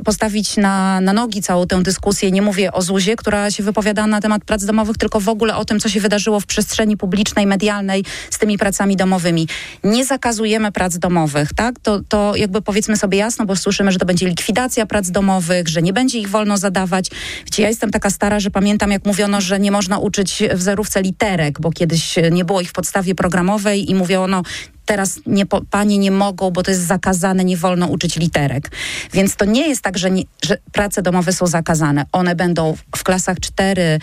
[0.06, 2.32] postawić na, na nogi całą tę dyskusję.
[2.32, 5.66] Nie mówię o ZUZie, która się wypowiada na temat prac domowych, tylko w ogóle o
[5.66, 9.48] tym, co się wydarzyło w przestrzeni publicznej, medialnej z tymi pracami domowymi.
[9.84, 11.80] Nie zakazujemy prac domowych, tak?
[11.80, 15.82] To, to jakby powiedzmy sobie jasno, bo słyszymy, że to będzie likwidacja prac domowych, że
[15.82, 17.10] nie będzie ich wolno zadawać.
[17.46, 21.02] Wiecie, ja jestem taka stara, że pamiętam, jak mówiono, że nie można uczyć w zerówce
[21.02, 24.44] literek, bo kiedyś nie było ich w podstawie programowej i mówiono,
[24.88, 28.72] teraz nie, panie nie mogą, bo to jest zakazane, nie wolno uczyć literek.
[29.14, 32.06] Więc to nie jest tak, że, nie, że prace domowe są zakazane.
[32.12, 34.00] One będą w klasach 4,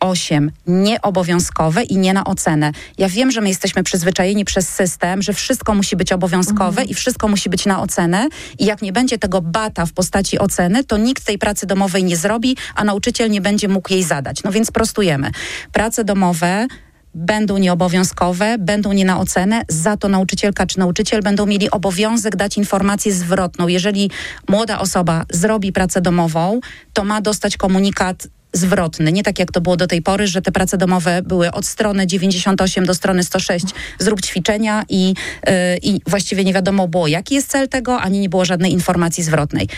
[0.00, 2.72] 8 nieobowiązkowe i nie na ocenę.
[2.98, 6.88] Ja wiem, że my jesteśmy przyzwyczajeni przez system, że wszystko musi być obowiązkowe mhm.
[6.88, 10.84] i wszystko musi być na ocenę i jak nie będzie tego bata w postaci oceny,
[10.84, 14.42] to nikt tej pracy domowej nie zrobi, a nauczyciel nie będzie mógł jej zadać.
[14.44, 15.30] No więc prostujemy.
[15.72, 16.66] Prace domowe
[17.14, 22.56] będą nieobowiązkowe, będą nie na ocenę, za to nauczycielka czy nauczyciel będą mieli obowiązek dać
[22.56, 23.68] informację zwrotną.
[23.68, 24.10] Jeżeli
[24.48, 26.60] młoda osoba zrobi pracę domową,
[26.92, 29.12] to ma dostać komunikat zwrotny.
[29.12, 32.06] Nie tak jak to było do tej pory, że te prace domowe były od strony
[32.06, 33.66] 98 do strony 106
[33.98, 38.28] zrób ćwiczenia i, yy, i właściwie nie wiadomo było jaki jest cel tego, ani nie
[38.28, 39.68] było żadnej informacji zwrotnej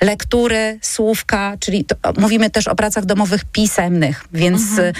[0.00, 4.94] lektury, słówka, czyli to, mówimy też o pracach domowych pisemnych, więc mhm.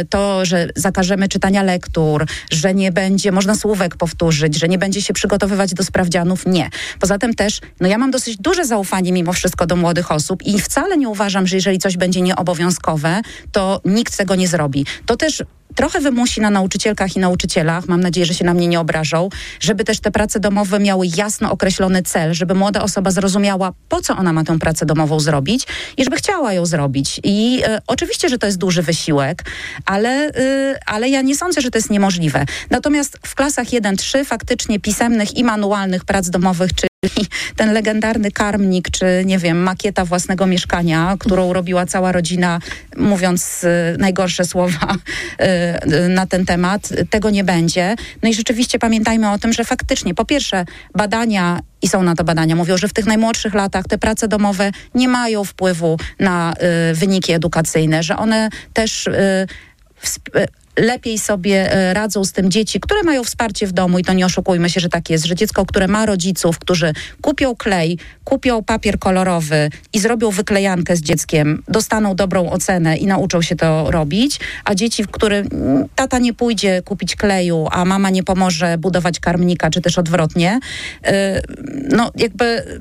[0.00, 5.02] y, to, że zakażemy czytania lektur, że nie będzie można słówek powtórzyć, że nie będzie
[5.02, 6.70] się przygotowywać do sprawdzianów, nie.
[7.00, 10.60] Poza tym też, no ja mam dosyć duże zaufanie mimo wszystko do młodych osób i
[10.60, 13.20] wcale nie uważam, że jeżeli coś będzie nieobowiązkowe,
[13.52, 14.86] to nikt tego nie zrobi.
[15.06, 15.42] To też
[15.74, 19.28] trochę wymusi na nauczycielkach i nauczycielach, mam nadzieję, że się na mnie nie obrażą,
[19.60, 24.16] żeby też te prace domowe miały jasno określony cel, żeby młoda osoba zrozumiała, po co
[24.16, 27.20] ona ma tę pracę domową zrobić i żeby chciała ją zrobić.
[27.24, 29.44] I e, oczywiście, że to jest duży wysiłek,
[29.84, 32.44] ale, e, ale ja nie sądzę, że to jest niemożliwe.
[32.70, 36.89] Natomiast w klasach 1-3 faktycznie pisemnych i manualnych prac domowych, czy
[37.56, 42.60] ten legendarny karmnik, czy nie wiem, makieta własnego mieszkania, którą robiła cała rodzina,
[42.96, 47.96] mówiąc y, najgorsze słowa y, y, na ten temat, tego nie będzie.
[48.22, 52.24] No i rzeczywiście pamiętajmy o tym, że faktycznie po pierwsze badania i są na to
[52.24, 56.54] badania, mówią, że w tych najmłodszych latach te prace domowe nie mają wpływu na
[56.94, 59.08] wyniki edukacyjne, że one też
[60.76, 64.26] lepiej sobie e, radzą z tym dzieci, które mają wsparcie w domu i to nie
[64.26, 68.98] oszukujmy się, że tak jest, że dziecko, które ma rodziców, którzy kupią klej, kupią papier
[68.98, 74.74] kolorowy i zrobią wyklejankę z dzieckiem, dostaną dobrą ocenę i nauczą się to robić, a
[74.74, 75.46] dzieci, w których
[75.94, 80.60] tata nie pójdzie kupić kleju, a mama nie pomoże budować karmnika, czy też odwrotnie,
[81.04, 81.42] e,
[81.88, 82.80] no jakby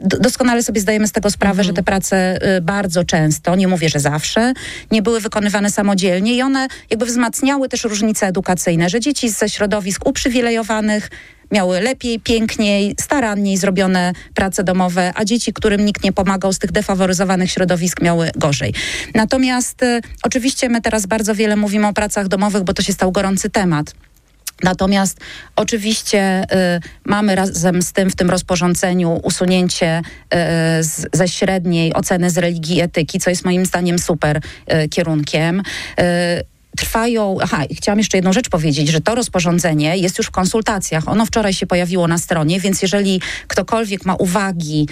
[0.00, 1.66] doskonale sobie zdajemy z tego sprawę, mhm.
[1.66, 4.52] że te prace y, bardzo często, nie mówię, że zawsze,
[4.90, 10.06] nie były wykonywane samodzielnie i one jakby wzmacniały też różnice edukacyjne, że dzieci ze środowisk
[10.06, 11.10] uprzywilejowanych
[11.50, 16.72] miały lepiej, piękniej, staranniej zrobione prace domowe, a dzieci, którym nikt nie pomagał z tych
[16.72, 18.74] defaworyzowanych środowisk miały gorzej.
[19.14, 23.12] Natomiast y, oczywiście my teraz bardzo wiele mówimy o pracach domowych, bo to się stał
[23.12, 23.94] gorący temat.
[24.62, 25.20] Natomiast
[25.56, 30.04] oczywiście y, mamy razem z tym w tym rozporządzeniu usunięcie y,
[30.84, 35.62] z, ze średniej oceny z religii i etyki, co jest moim zdaniem super y, kierunkiem
[36.00, 36.02] y,
[36.76, 37.38] trwają.
[37.42, 41.08] Aha, chciałam jeszcze jedną rzecz powiedzieć, że to rozporządzenie jest już w konsultacjach.
[41.08, 44.88] Ono wczoraj się pojawiło na stronie, więc jeżeli ktokolwiek ma uwagi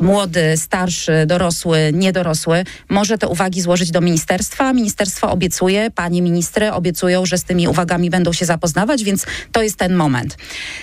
[0.00, 4.72] młody, starszy, dorosły, niedorosły, może te uwagi złożyć do ministerstwa.
[4.72, 9.76] Ministerstwo obiecuje, panie ministry obiecują, że z tymi uwagami będą się zapoznawać, więc to jest
[9.76, 10.36] ten moment.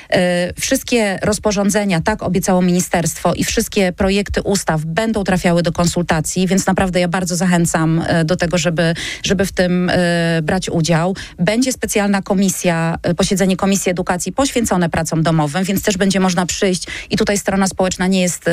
[0.09, 6.67] E, wszystkie rozporządzenia, tak obiecało ministerstwo i wszystkie projekty ustaw będą trafiały do konsultacji, więc
[6.67, 11.15] naprawdę ja bardzo zachęcam e, do tego, żeby, żeby w tym e, brać udział.
[11.39, 17.17] Będzie specjalna komisja, posiedzenie Komisji Edukacji poświęcone pracom domowym, więc też będzie można przyjść i
[17.17, 18.45] tutaj strona społeczna nie jest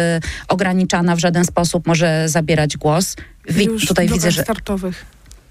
[0.55, 3.17] ograniczana w żaden sposób, może zabierać głos.
[3.49, 5.05] Wi- tutaj widzę, że startowych.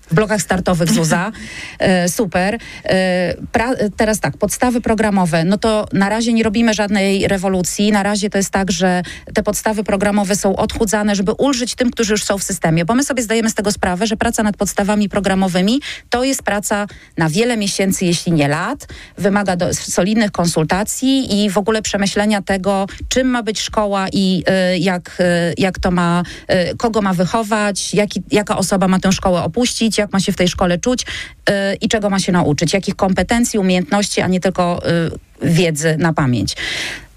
[0.10, 1.32] W blokach startowych ZUZA.
[1.80, 2.58] E, super.
[2.86, 5.44] E, pra, teraz tak, podstawy programowe.
[5.44, 7.92] No to na razie nie robimy żadnej rewolucji.
[7.92, 9.02] Na razie to jest tak, że
[9.34, 12.86] te podstawy programowe są odchudzane, żeby ulżyć tym, którzy już są w systemie.
[12.86, 16.88] Bo my sobie zdajemy z tego sprawę, że praca nad podstawami programowymi to jest praca
[17.18, 18.88] na wiele miesięcy, jeśli nie lat.
[19.18, 24.78] Wymaga do, solidnych konsultacji i w ogóle przemyślenia tego, czym ma być szkoła i y,
[24.78, 29.44] jak, y, jak to ma, y, kogo ma wychować, jaki, jaka osoba ma tę szkołę
[29.44, 32.96] opuścić, jak ma się w tej szkole czuć y, i czego ma się nauczyć, jakich
[32.96, 36.56] kompetencji, umiejętności, a nie tylko y, wiedzy na pamięć.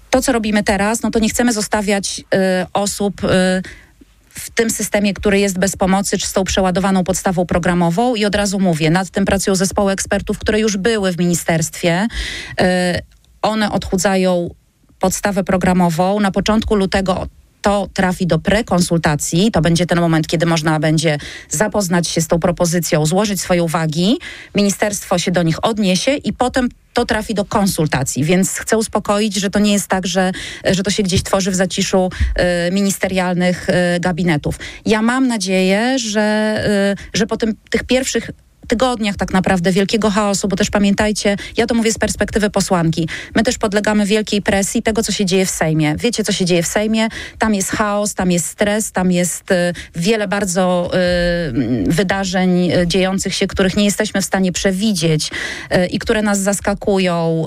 [0.09, 2.23] To, co robimy teraz, no to nie chcemy zostawiać y,
[2.73, 3.21] osób
[4.29, 8.35] w tym systemie, który jest bez pomocy, czy z tą przeładowaną podstawą programową i od
[8.35, 12.07] razu mówię, nad tym pracują zespoły ekspertów, które już były w ministerstwie.
[13.41, 14.49] One odchudzają
[14.99, 16.19] podstawę programową.
[16.19, 17.27] Na początku lutego
[17.67, 19.51] to trafi do prekonsultacji.
[19.51, 21.17] To będzie ten moment, kiedy można będzie
[21.49, 24.17] zapoznać się z tą propozycją, złożyć swoje uwagi.
[24.55, 29.49] Ministerstwo się do nich odniesie i potem to trafi do konsultacji, więc chcę uspokoić, że
[29.49, 30.31] to nie jest tak, że,
[30.65, 32.09] że to się gdzieś tworzy w zaciszu
[32.69, 34.59] y, ministerialnych y, gabinetów.
[34.85, 38.31] Ja mam nadzieję, że, y, że po tym, tych pierwszych
[38.67, 43.43] tygodniach tak naprawdę wielkiego chaosu, bo też pamiętajcie, ja to mówię z perspektywy posłanki, my
[43.43, 45.95] też podlegamy wielkiej presji tego, co się dzieje w Sejmie.
[45.97, 47.07] Wiecie, co się dzieje w Sejmie?
[47.39, 53.33] Tam jest chaos, tam jest stres, tam jest y, wiele bardzo y, wydarzeń y, dziejących
[53.33, 55.29] się, których nie jesteśmy w stanie przewidzieć
[55.75, 57.45] y, i które nas zaskakują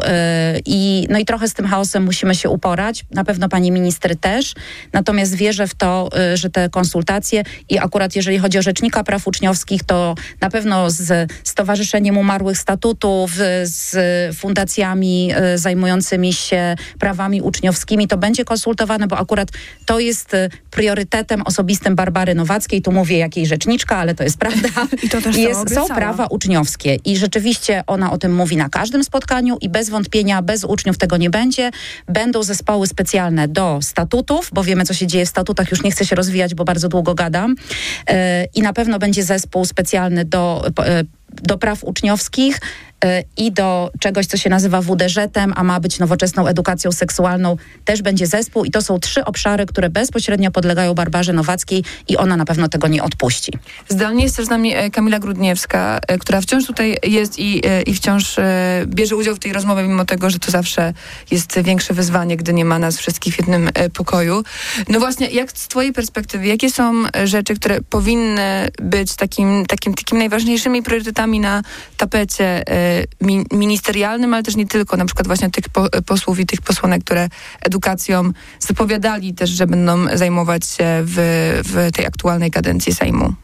[0.66, 3.04] i no i trochę z tym chaosem musimy się uporać.
[3.10, 4.54] Na pewno pani minister też.
[4.92, 9.84] Natomiast wierzę w to, że te konsultacje i akurat jeżeli chodzi o Rzecznika Praw Uczniowskich,
[9.84, 13.96] to na pewno z z Stowarzyszeniem Umarłych Statutów, z
[14.36, 18.08] fundacjami e, zajmującymi się prawami uczniowskimi.
[18.08, 19.48] To będzie konsultowane, bo akurat
[19.86, 22.82] to jest e, priorytetem osobistym Barbary Nowackiej.
[22.82, 24.68] Tu mówię jakiej rzeczniczka, ale to jest prawda.
[25.04, 29.04] I to też jest, Są prawa uczniowskie i rzeczywiście ona o tym mówi na każdym
[29.04, 31.70] spotkaniu i bez wątpienia, bez uczniów tego nie będzie.
[32.08, 35.70] Będą zespoły specjalne do statutów, bo wiemy, co się dzieje w statutach.
[35.70, 37.54] Już nie chcę się rozwijać, bo bardzo długo gadam.
[38.54, 40.64] I na pewno będzie zespół specjalny do
[41.42, 42.60] do praw uczniowskich
[43.36, 48.26] i do czegoś, co się nazywa WDŻ-em, a ma być nowoczesną edukacją seksualną, też będzie
[48.26, 52.68] zespół i to są trzy obszary, które bezpośrednio podlegają Barbarze Nowackiej i ona na pewno
[52.68, 53.52] tego nie odpuści.
[53.88, 57.82] Zdalnie jest też z nami e, Kamila Grudniewska, e, która wciąż tutaj jest i, e,
[57.82, 58.36] i wciąż
[58.86, 60.92] bierze udział w tej rozmowie, mimo tego, że to zawsze
[61.30, 64.42] jest większe wyzwanie, gdy nie ma nas wszystkich w jednym pokoju.
[64.88, 70.18] No właśnie, jak z twojej perspektywy, jakie są rzeczy, które powinny być takim, takim, takim
[70.18, 71.62] najważniejszymi priorytetami na
[71.96, 72.64] tapecie
[73.52, 75.64] ministerialnym, ale też nie tylko, na przykład właśnie tych
[76.06, 77.28] posłów i tych posłanek, które
[77.60, 81.16] edukacją zapowiadali też, że będą zajmować się w,
[81.64, 83.34] w tej aktualnej kadencji Sejmu.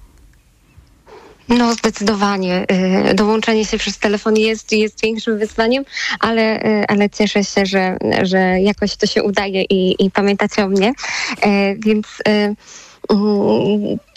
[1.48, 2.66] No zdecydowanie.
[3.10, 5.84] Y, dołączenie się przez telefon jest, jest większym wyzwaniem,
[6.20, 10.68] ale, y, ale cieszę się, że, że jakoś to się udaje i, i pamiętacie o
[10.68, 10.90] mnie.
[10.90, 12.06] Y, więc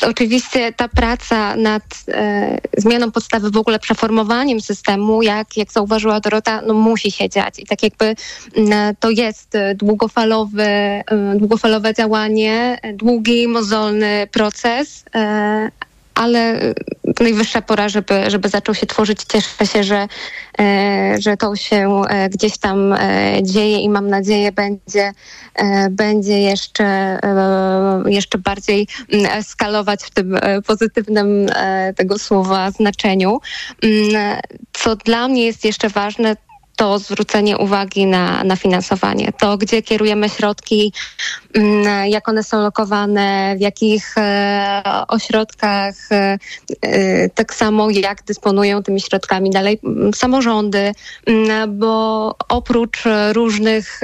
[0.07, 6.61] oczywiście ta praca nad e, zmianą podstawy, w ogóle przeformowaniem systemu, jak, jak zauważyła Dorota,
[6.61, 7.59] no musi się dziać.
[7.59, 8.15] I tak jakby
[8.55, 11.03] mm, to jest długofalowy, e,
[11.35, 15.71] długofalowe działanie, długi, mozolny proces, e,
[16.19, 16.59] ale
[17.19, 19.23] najwyższa pora, żeby, żeby zaczął się tworzyć.
[19.23, 20.07] Cieszę się, że,
[20.59, 25.11] e, że to się e, gdzieś tam e, dzieje i mam nadzieję będzie,
[25.89, 27.19] będzie jeszcze,
[28.05, 31.49] jeszcze bardziej mm, skalować w tym pozytywnym
[31.95, 33.39] tego słowa znaczeniu.
[33.83, 34.39] Mm,
[34.73, 36.35] co dla mnie jest jeszcze ważne,
[36.79, 39.31] to zwrócenie uwagi na, na finansowanie.
[39.39, 40.93] To, gdzie kierujemy środki,
[41.53, 46.37] mm, jak one są lokowane, w jakich e, ośrodkach, e,
[46.81, 50.91] e, tak samo jak dysponują tymi środkami dalej mm, samorządy,
[51.25, 54.01] mm, bo oprócz różnych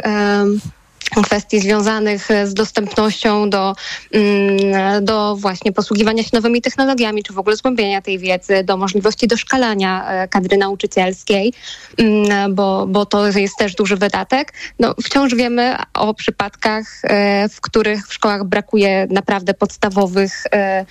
[1.23, 3.75] kwestii związanych z dostępnością do,
[4.11, 9.27] mm, do właśnie posługiwania się nowymi technologiami, czy w ogóle zgłębienia tej wiedzy, do możliwości
[9.27, 11.53] doszkalania e, kadry nauczycielskiej,
[11.97, 14.53] mm, bo, bo to jest też duży wydatek.
[14.79, 20.85] No, wciąż wiemy o przypadkach, e, w których w szkołach brakuje naprawdę podstawowych, e,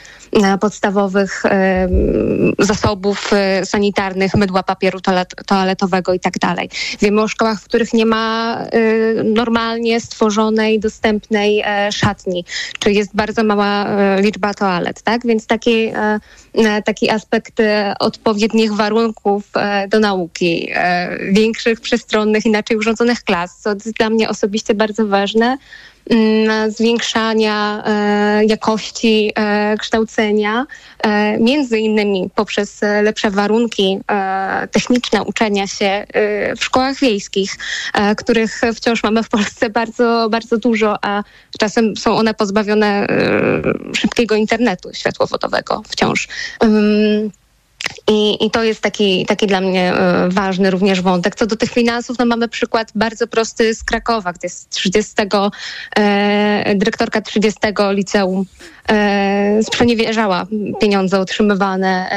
[0.61, 1.43] podstawowych
[2.59, 3.31] zasobów
[3.65, 4.99] sanitarnych, mydła papieru
[5.47, 6.71] toaletowego tak dalej.
[7.01, 8.59] Wiemy o szkołach, w których nie ma
[9.25, 12.45] normalnie stworzonej, dostępnej e, szatni,
[12.79, 15.27] czy jest bardzo mała e, liczba toalet, tak?
[15.27, 17.63] Więc taki, e, taki aspekt
[18.01, 19.51] odpowiednich warunków
[19.89, 20.71] do nauki,
[21.33, 25.59] większych, przestronnych, inaczej urządzonych klas, co jest dla mnie osobiście bardzo ważne,
[26.69, 30.67] zwiększania e, jakości e, kształcenia,
[30.99, 34.01] e, między innymi poprzez lepsze warunki
[34.73, 36.07] techniczne uczenia się
[36.57, 37.57] w szkołach wiejskich,
[38.17, 41.23] których wciąż mamy w Polsce bardzo, bardzo dużo, a
[41.59, 43.07] czasem są one pozbawione
[43.97, 46.29] szybkiego internetu światłowodowego wciąż.
[48.09, 51.35] I, I to jest taki, taki dla mnie e, ważny również wątek.
[51.35, 55.13] Co do tych finansów, no mamy przykład bardzo prosty z Krakowa, gdzie z 30,
[55.97, 58.45] e, dyrektorka 30 liceum
[58.91, 60.47] e, sprzeniewierzała
[60.81, 62.11] pieniądze otrzymywane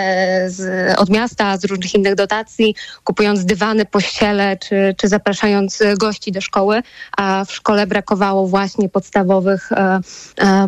[0.47, 6.41] z, od miasta, z różnych innych dotacji, kupując dywany, pościele, czy, czy zapraszając gości do
[6.41, 6.81] szkoły,
[7.17, 9.69] a w szkole brakowało właśnie podstawowych,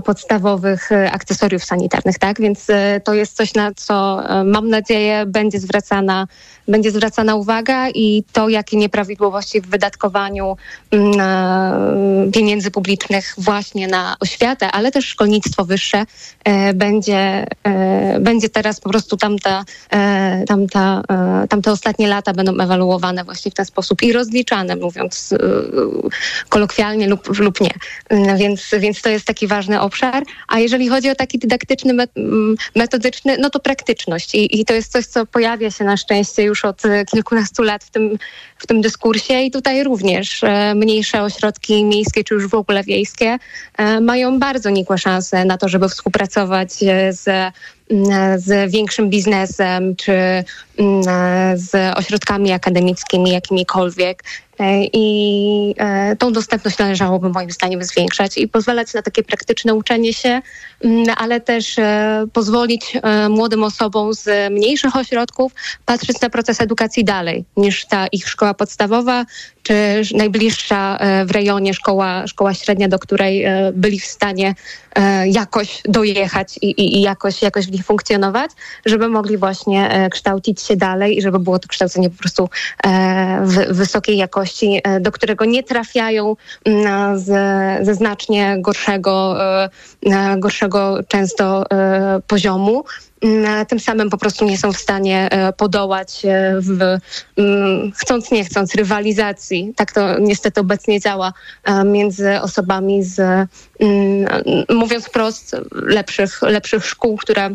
[0.05, 2.41] podstawowych akcesoriów sanitarnych, tak?
[2.41, 2.67] Więc
[3.03, 4.88] to jest coś, na co mam nadzieję
[5.27, 6.27] będzie zwracana,
[6.67, 10.57] będzie zwracana uwaga i to, jakie nieprawidłowości w wydatkowaniu
[10.91, 16.05] mm, e, pieniędzy publicznych właśnie na oświatę, ale też szkolnictwo wyższe
[16.43, 19.63] e, będzie, e, będzie teraz po prostu tamta,
[20.47, 21.01] tamta,
[21.49, 25.33] tamte ostatnie lata będą ewaluowane właśnie w ten sposób i rozliczane, mówiąc
[26.49, 27.71] kolokwialnie lub, lub nie.
[28.09, 30.23] Mm, Więc, więc to jest taki ważny obszar.
[30.47, 34.35] A jeżeli chodzi o taki dydaktyczny, met- m, metodyczny, no to praktyczność.
[34.35, 37.83] I, I to jest coś, co pojawia się na szczęście już od e, kilkunastu lat
[37.83, 38.17] w tym,
[38.57, 43.37] w tym dyskursie i tutaj również e, mniejsze ośrodki miejskie, czy już w ogóle wiejskie,
[43.77, 46.73] e, mają bardzo nikłe szanse na to, żeby współpracować
[47.09, 47.53] z
[48.37, 50.43] z większym biznesem czy
[51.55, 54.23] z ośrodkami akademickimi, jakimikolwiek.
[54.59, 60.13] E, I e, tą dostępność należałoby moim zdaniem zwiększać i pozwalać na takie praktyczne uczenie
[60.13, 60.41] się,
[60.83, 62.93] mm, ale też e, pozwolić
[63.29, 65.51] młodym osobom z mniejszych ośrodków
[65.85, 69.25] patrzeć na proces edukacji dalej niż ta ich szkoła podstawowa,
[69.63, 74.55] czy najbliższa w rejonie szkoła, szkoła średnia, do której byli w stanie
[75.25, 78.51] jakoś dojechać i, i, i jakoś, jakoś w nich funkcjonować,
[78.85, 82.49] żeby mogli właśnie kształcić się dalej i żeby było to kształcenie po prostu
[83.69, 84.48] wysokiej jakości,
[84.83, 86.35] e, do którego nie trafiają
[86.65, 87.25] mm, z,
[87.85, 89.35] ze znacznie gorszego,
[90.05, 92.83] e, gorszego często e, poziomu.
[93.21, 96.21] Mm, Tym samym po prostu nie są w stanie podołać
[96.59, 96.97] w,
[97.37, 99.73] mm, chcąc nie chcąc, rywalizacji.
[99.75, 101.33] Tak to niestety obecnie działa
[101.85, 103.47] między osobami z,
[104.69, 107.49] mówiąc wprost, lepszych, lepszych szkół, które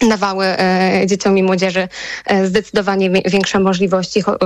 [0.00, 1.88] dawały e, dzieciom i młodzieży
[2.26, 4.38] e, zdecydowanie większe możliwości, cho,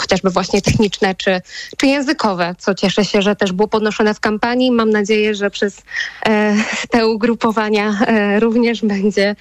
[0.00, 1.40] chociażby właśnie techniczne czy,
[1.76, 4.70] czy językowe, co cieszę się, że też było podnoszone w kampanii.
[4.70, 5.82] Mam nadzieję, że przez
[6.26, 6.54] e,
[6.90, 7.98] te ugrupowania
[8.38, 9.36] również będzie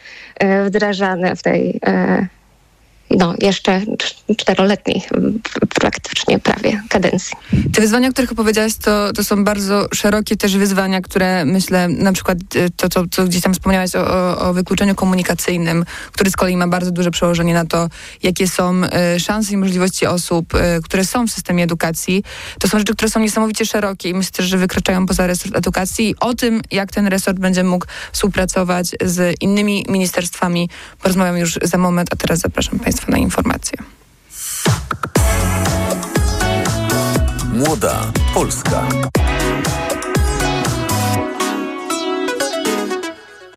[0.65, 1.79] wdrażane w tej
[3.09, 5.01] no, jeszcze cz- czteroletniej
[5.75, 7.37] praktycznie prawie kadencji.
[7.73, 12.13] Te wyzwania, o których opowiedziałaś, to, to są bardzo szerokie też wyzwania, które myślę, na
[12.13, 16.35] przykład y, to, co, co gdzieś tam wspomniałaś o, o, o wykluczeniu komunikacyjnym, który z
[16.35, 17.89] kolei ma bardzo duże przełożenie na to,
[18.23, 18.81] jakie są
[19.15, 22.23] y, szanse i możliwości osób, y, które są w systemie edukacji.
[22.59, 26.15] To są rzeczy, które są niesamowicie szerokie i myślę też, że wykraczają poza resort edukacji.
[26.19, 30.69] O tym, jak ten resort będzie mógł współpracować z innymi ministerstwami,
[31.01, 33.77] porozmawiam już za moment, a teraz zapraszam Państwa na informacje.
[37.53, 38.87] Młoda Polska.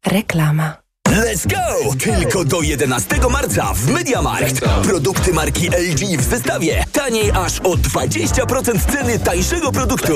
[0.07, 0.88] Reklama.
[1.09, 1.94] Let's go!
[1.98, 4.61] Tylko do 11 marca w MediaMarkt.
[4.82, 6.84] Produkty marki LG w zestawie.
[6.92, 10.12] Taniej aż o 20% ceny tańszego produktu.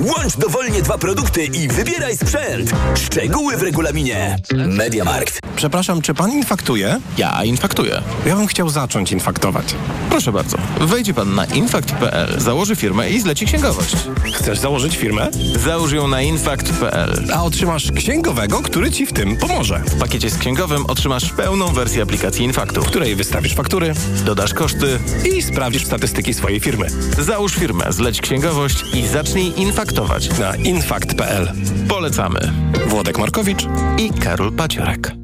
[0.00, 2.72] Łącz dowolnie dwa produkty i wybieraj sprzęt.
[2.94, 4.36] Szczegóły w regulaminie.
[4.52, 5.38] MediaMarkt.
[5.56, 7.00] Przepraszam, czy pan infaktuje?
[7.18, 8.02] Ja infaktuję.
[8.26, 9.74] Ja bym chciał zacząć infaktować.
[10.10, 10.56] Proszę bardzo.
[10.80, 13.96] Wejdzie pan na infakt.pl, założy firmę i zleci księgowość.
[14.34, 15.28] Chcesz założyć firmę?
[15.64, 17.24] Załóż ją na infakt.pl.
[17.34, 19.82] A otrzymasz księgowego, który ci w tym pomoże.
[19.86, 22.82] W pakiecie z księgowym otrzymasz pełną wersję aplikacji Infaktu.
[22.82, 24.98] W której wystawisz faktury Dodasz koszty.
[25.36, 26.86] i sprawdzisz statystyki swojej firmy.
[27.18, 30.38] Załóż firmę, zleć księgowość i zacznij infaktować.
[30.38, 31.52] Na infakt.pl.
[31.88, 32.52] Polecamy.
[32.86, 33.66] Włodek Markowicz.
[33.98, 35.23] I Karol Paciorek.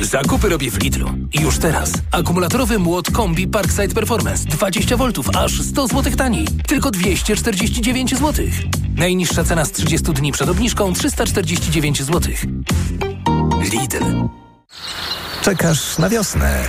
[0.00, 1.10] Zakupy robię w Lidlu.
[1.40, 1.92] Już teraz.
[2.10, 6.46] Akumulatorowy młot Kombi Parkside Performance 20 V aż 100 zł taniej.
[6.66, 8.46] Tylko 249 zł.
[8.96, 12.32] Najniższa cena z 30 dni przed obniżką 349 zł.
[13.72, 14.04] Lidl.
[15.42, 16.64] Czekasz na wiosnę.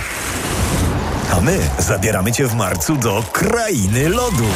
[1.32, 4.46] A my zabieramy Cię w marcu do Krainy Lodu.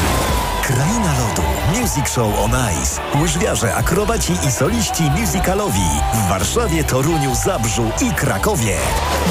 [0.67, 1.43] Kraina Lodu.
[1.81, 3.01] Music Show on Ice.
[3.21, 5.89] Łyżwiarze, akrobaci i soliści musicalowi.
[6.15, 8.77] W Warszawie, Toruniu, Zabrzu i Krakowie.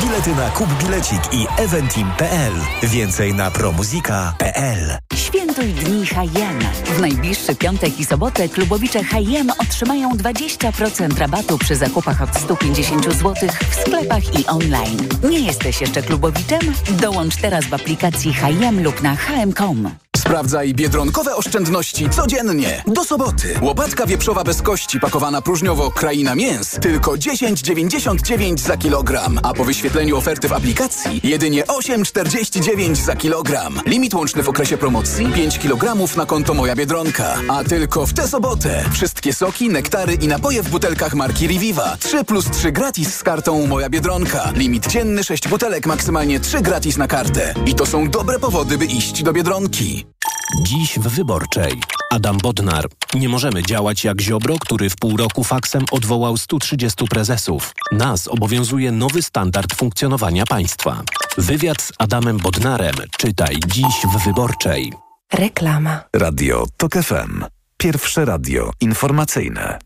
[0.01, 2.53] Bilety na Kup Bilecik i eventim.pl.
[2.83, 4.97] Więcej na promuzika.pl.
[5.15, 6.59] Świętuj dni H&M.
[6.85, 13.33] W najbliższy piątek i sobotę klubowicze H&M otrzymają 20% rabatu przy zakupach od 150 zł
[13.69, 15.07] w sklepach i online.
[15.29, 16.59] Nie jesteś jeszcze klubowiczem?
[17.01, 20.04] Dołącz teraz w aplikacji H&M lub na hm.com.
[20.25, 22.83] Sprawdzaj biedronkowe oszczędności codziennie.
[22.87, 23.53] Do soboty.
[23.61, 29.39] Łopatka wieprzowa bez kości pakowana próżniowo Kraina Mięs tylko 10,99 za kilogram.
[29.43, 33.81] A po wyświetleniu oferty w aplikacji jedynie 8,49 za kilogram.
[33.85, 37.35] Limit łączny w okresie promocji 5 kg na konto Moja Biedronka.
[37.47, 38.85] A tylko w tę sobotę.
[38.93, 41.97] Wszystkie soki, nektary i napoje w butelkach marki Riviva.
[41.99, 44.51] 3 plus 3 gratis z kartą Moja Biedronka.
[44.55, 47.53] Limit dzienny 6 butelek, maksymalnie 3 gratis na kartę.
[47.65, 50.14] I to są dobre powody, by iść do Biedronki.
[50.63, 51.81] Dziś w Wyborczej.
[52.11, 52.85] Adam Bodnar.
[53.13, 57.73] Nie możemy działać jak Ziobro, który w pół roku faksem odwołał 130 prezesów.
[57.91, 61.03] Nas obowiązuje nowy standard funkcjonowania państwa.
[61.37, 64.93] Wywiad z Adamem Bodnarem czytaj dziś w Wyborczej.
[65.33, 66.03] Reklama.
[66.15, 67.45] Radio TOK FM.
[67.77, 69.79] Pierwsze radio informacyjne.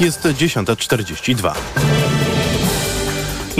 [0.00, 1.52] Jest 10.42.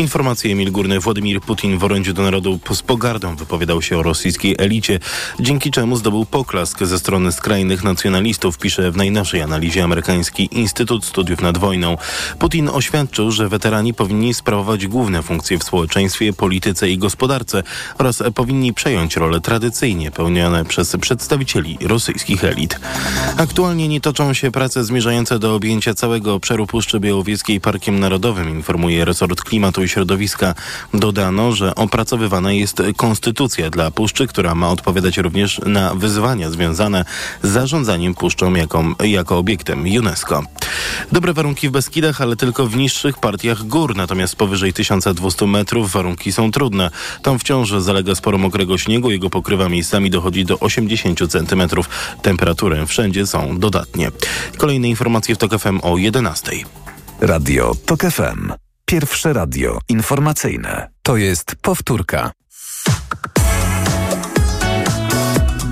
[0.01, 1.01] Informacje Emil Górny.
[1.01, 4.99] Władimir Putin w orędziu do narodu z pogardą wypowiadał się o rosyjskiej elicie,
[5.41, 11.41] dzięki czemu zdobył poklask ze strony skrajnych nacjonalistów, pisze w najnowszej analizie amerykański Instytut Studiów
[11.43, 11.97] nad Wojną.
[12.39, 17.63] Putin oświadczył, że weterani powinni sprawować główne funkcje w społeczeństwie, polityce i gospodarce
[17.99, 22.81] oraz powinni przejąć role tradycyjnie pełnione przez przedstawicieli rosyjskich elit.
[23.37, 29.05] Aktualnie nie toczą się prace zmierzające do objęcia całego obszaru Puszczy Białowieskiej Parkiem Narodowym, informuje
[29.05, 30.55] resort klimatu i środowiska.
[30.95, 37.05] Dodano, że opracowywana jest konstytucja dla puszczy, która ma odpowiadać również na wyzwania związane
[37.43, 40.43] z zarządzaniem puszczą jako, jako obiektem UNESCO.
[41.13, 46.33] Dobre warunki w Beskidach, ale tylko w niższych partiach gór, natomiast powyżej 1200 metrów warunki
[46.33, 46.91] są trudne.
[47.23, 51.89] Tam wciąż zalega sporo mokrego śniegu, jego pokrywa miejscami dochodzi do 80 centymetrów.
[52.23, 54.11] Temperatury wszędzie są dodatnie.
[54.57, 56.53] Kolejne informacje w TOK FM o 11.
[57.21, 58.70] Radio TOK FM.
[58.91, 60.91] Pierwsze radio informacyjne.
[61.03, 62.33] To jest powtórka.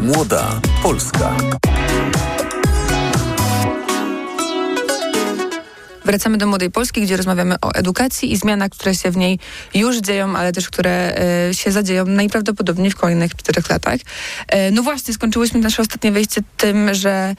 [0.03, 1.37] Młoda Polska.
[6.09, 9.39] Wracamy do Młodej Polski, gdzie rozmawiamy o edukacji i zmianach, które się w niej
[9.75, 11.17] już dzieją, ale też które
[11.51, 14.01] e, się zadzieją najprawdopodobniej w kolejnych czterech latach.
[14.49, 17.35] E, no właśnie, skończyłyśmy nasze ostatnie wejście tym, że,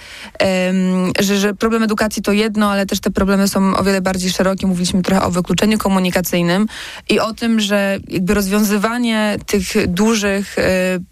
[1.19, 4.67] że, że problem edukacji to jedno, ale też te problemy są o wiele bardziej szerokie.
[4.67, 6.67] Mówiliśmy trochę o wykluczeniu komunikacyjnym
[7.09, 10.63] i o tym, że jakby rozwiązywanie tych dużych e,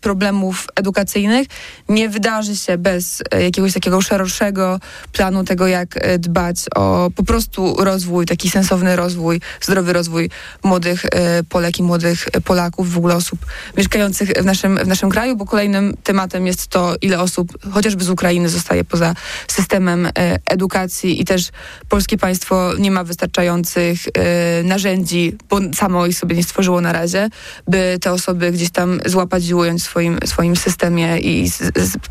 [0.02, 1.48] problemów edukacyjnych
[1.90, 4.80] nie wydarzy się bez jakiegoś takiego szerszego
[5.14, 10.30] planu tego, jak dbać o po prostu prostu rozwój, taki sensowny rozwój, zdrowy rozwój
[10.64, 13.46] młodych e, Polek i młodych Polaków, w ogóle osób
[13.78, 18.10] mieszkających w naszym, w naszym kraju, bo kolejnym tematem jest to, ile osób chociażby z
[18.10, 19.14] Ukrainy zostaje poza
[19.48, 20.12] systemem e,
[20.46, 21.50] edukacji i też
[21.90, 27.30] polskie państwo nie ma wystarczających e, narzędzi, bo samo ich sobie nie stworzyło na razie,
[27.68, 31.52] by te osoby gdzieś tam złapać i ująć w swoim, swoim systemie i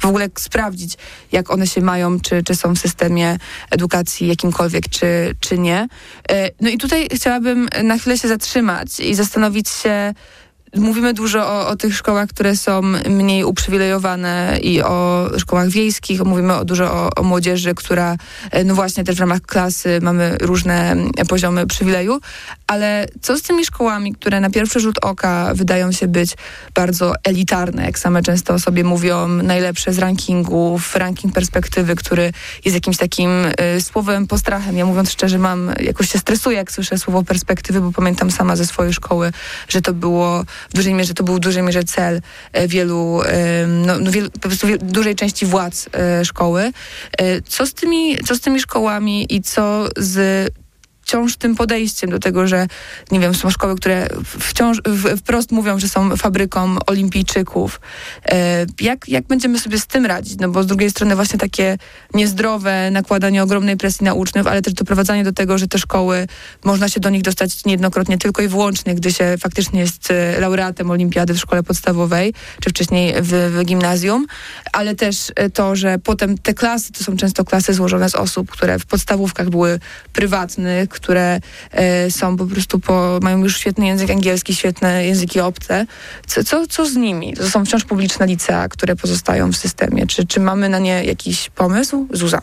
[0.01, 0.97] w ogóle sprawdzić,
[1.33, 3.39] jak one się mają, czy, czy są w systemie
[3.71, 5.89] edukacji jakimkolwiek, czy, czy nie.
[6.31, 10.15] E, no i tutaj chciałabym na chwilę się zatrzymać i zastanowić się,
[10.75, 16.25] Mówimy dużo o, o, tych szkołach, które są mniej uprzywilejowane i o szkołach wiejskich.
[16.25, 18.17] Mówimy dużo o, o, młodzieży, która,
[18.51, 20.97] e, no właśnie też w ramach klasy mamy różne
[21.29, 22.21] poziomy przywileju.
[22.67, 26.37] Ale co z tymi szkołami, które na pierwszy rzut oka wydają się być
[26.75, 32.33] bardzo elitarne, jak same często o sobie mówią, najlepsze z rankingów, ranking perspektywy, który
[32.65, 33.31] jest jakimś takim
[33.77, 34.77] y, słowem postrachem.
[34.77, 38.67] Ja mówiąc szczerze, mam, jakoś się stresuję, jak słyszę słowo perspektywy, bo pamiętam sama ze
[38.67, 39.33] swojej szkoły,
[39.69, 42.21] że to było w dużej mierze, to był w dużej mierze cel
[42.53, 43.21] e, wielu,
[43.69, 46.73] no, no wielu, po prostu dużej części władz e, szkoły.
[47.19, 50.49] E, co z tymi, co z tymi szkołami i co z
[51.07, 52.67] wciąż tym podejściem do tego, że
[53.11, 54.81] nie wiem, są szkoły, które wciąż
[55.19, 57.81] wprost mówią, że są fabryką olimpijczyków.
[58.29, 60.39] E, jak, jak będziemy sobie z tym radzić?
[60.41, 61.79] No bo z drugiej strony właśnie takie
[62.15, 66.27] niezdrowe nakładanie ogromnej presji na uczniów, ale też doprowadzanie do tego, że te szkoły,
[66.65, 70.91] można się do nich dostać niejednokrotnie tylko i wyłącznie, gdy się faktycznie jest e, laureatem
[70.91, 74.27] olimpiady w szkole podstawowej, czy wcześniej w, w gimnazjum,
[74.73, 78.51] ale też e, to, że potem te klasy to są często klasy złożone z osób,
[78.51, 79.81] które w podstawówkach były
[80.13, 81.41] prywatnych, które
[81.73, 85.87] e, są po prostu po, mają już świetny język angielski, świetne języki obce.
[86.27, 87.35] Co, co, co z nimi?
[87.35, 90.07] To są wciąż publiczne licea, które pozostają w systemie.
[90.07, 92.07] Czy, czy mamy na nie jakiś pomysł?
[92.13, 92.43] Zuza.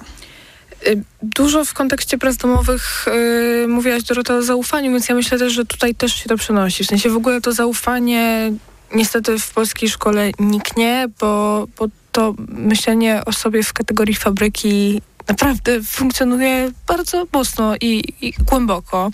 [0.88, 5.54] Y, Dużo w kontekście prac domowych yy, mówiłaś Dorota o zaufaniu, więc ja myślę też,
[5.54, 6.84] że tutaj też się to przenosi.
[6.84, 8.52] W sensie w ogóle to zaufanie
[8.96, 15.84] niestety w polskiej szkole niknie, bo, bo to myślenie o sobie w kategorii fabryki naprawdę
[15.84, 19.12] funkcjonuje bardzo mocno i, i głęboko.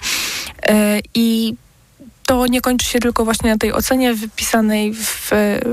[0.67, 0.73] Yy,
[1.13, 1.55] I
[2.29, 5.31] to nie kończy się tylko właśnie na tej ocenie wypisanej w,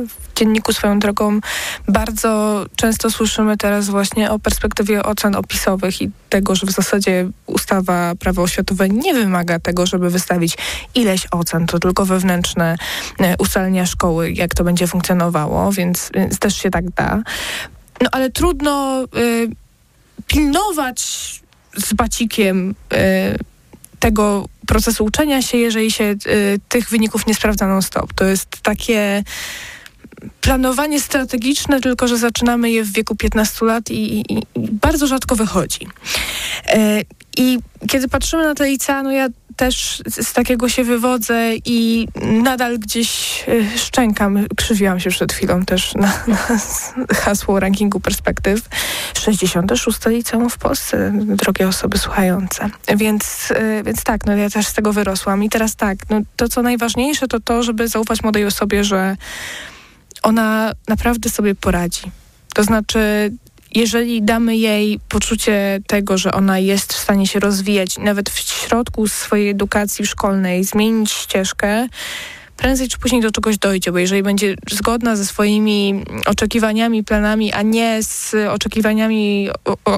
[0.08, 1.40] w dzienniku swoją drogą.
[1.88, 8.14] Bardzo często słyszymy teraz właśnie o perspektywie ocen opisowych i tego, że w zasadzie ustawa
[8.14, 10.56] prawo oświatowe nie wymaga tego, żeby wystawić
[10.94, 12.76] ileś ocen, to tylko wewnętrzne
[13.18, 17.22] e, ustalenia szkoły, jak to będzie funkcjonowało, więc, więc też się tak da.
[18.02, 19.48] No ale trudno y,
[20.26, 21.00] pilnować
[21.76, 22.96] z bacikiem y,
[23.98, 28.12] tego procesu uczenia się, jeżeli się y, tych wyników nie sprawdza non-stop.
[28.12, 29.24] To jest takie
[30.40, 35.36] planowanie strategiczne, tylko że zaczynamy je w wieku 15 lat i, i, i bardzo rzadko
[35.36, 35.86] wychodzi.
[36.68, 37.02] E,
[37.36, 37.58] I
[37.88, 43.44] kiedy patrzymy na te licea, no ja też z, takiego się wywodzę i nadal gdzieś
[43.48, 46.58] y, szczękam, krzywiłam się przed chwilą też na, na
[47.14, 48.68] hasło rankingu perspektyw.
[49.18, 52.70] 66 liceum w Polsce, drogie osoby słuchające.
[52.96, 55.44] Więc, y, więc tak, no ja też z tego wyrosłam.
[55.44, 59.16] I teraz tak, no to co najważniejsze to to, żeby zaufać młodej osobie, że
[60.22, 62.02] ona naprawdę sobie poradzi.
[62.54, 63.30] To znaczy,
[63.76, 69.08] jeżeli damy jej poczucie tego, że ona jest w stanie się rozwijać, nawet w środku
[69.08, 71.88] swojej edukacji szkolnej, zmienić ścieżkę,
[72.56, 77.62] prędzej czy później do czegoś dojdzie, bo jeżeli będzie zgodna ze swoimi oczekiwaniami, planami, a
[77.62, 79.48] nie z oczekiwaniami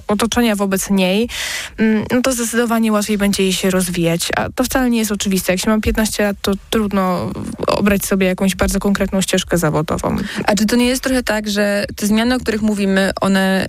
[0.09, 1.29] otoczenia wobec niej,
[1.77, 4.29] mm, no to zdecydowanie łatwiej będzie jej się rozwijać.
[4.37, 5.53] A to wcale nie jest oczywiste.
[5.53, 7.33] Jak się mam 15 lat, to trudno
[7.67, 10.17] obrać sobie jakąś bardzo konkretną ścieżkę zawodową.
[10.45, 13.67] A czy to nie jest trochę tak, że te zmiany, o których mówimy, one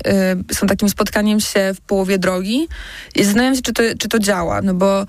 [0.51, 2.67] y, są takim spotkaniem się w połowie drogi?
[3.15, 5.07] I zastanawiam się, czy to, czy to działa, no bo y,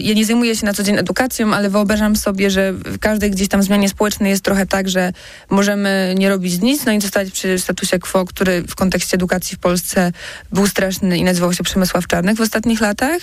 [0.00, 3.48] ja nie zajmuję się na co dzień edukacją, ale wyobrażam sobie, że w każdej gdzieś
[3.48, 5.12] tam zmianie społecznej jest trochę tak, że
[5.50, 9.60] możemy nie robić nic, no i zostać przy statusie quo, który w kontekście edukacji w
[9.60, 10.12] Polsce
[10.52, 13.22] był straszny i nazywał się Przemysław Czarnych w ostatnich latach.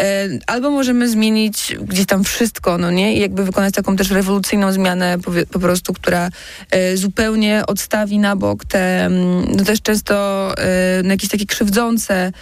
[0.00, 3.16] E, albo możemy zmienić gdzieś tam wszystko, no nie?
[3.16, 6.28] I jakby wykonać taką też rewolucyjną zmianę po, po prostu, która
[6.70, 9.08] e, zupełnie odstawi na bok te,
[9.56, 10.14] no też często
[10.58, 12.32] e, no jakieś takie krzywdzące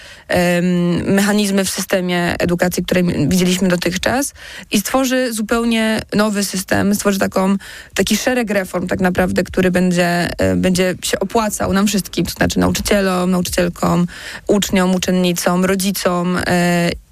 [1.04, 4.34] mechanizmy w systemie edukacji, które widzieliśmy dotychczas
[4.70, 7.56] i stworzy zupełnie nowy system, stworzy taką,
[7.94, 13.30] taki szereg reform tak naprawdę, który będzie, będzie się opłacał nam wszystkim, to znaczy nauczycielom,
[13.30, 14.06] nauczycielkom,
[14.46, 16.38] uczniom, uczennicom, rodzicom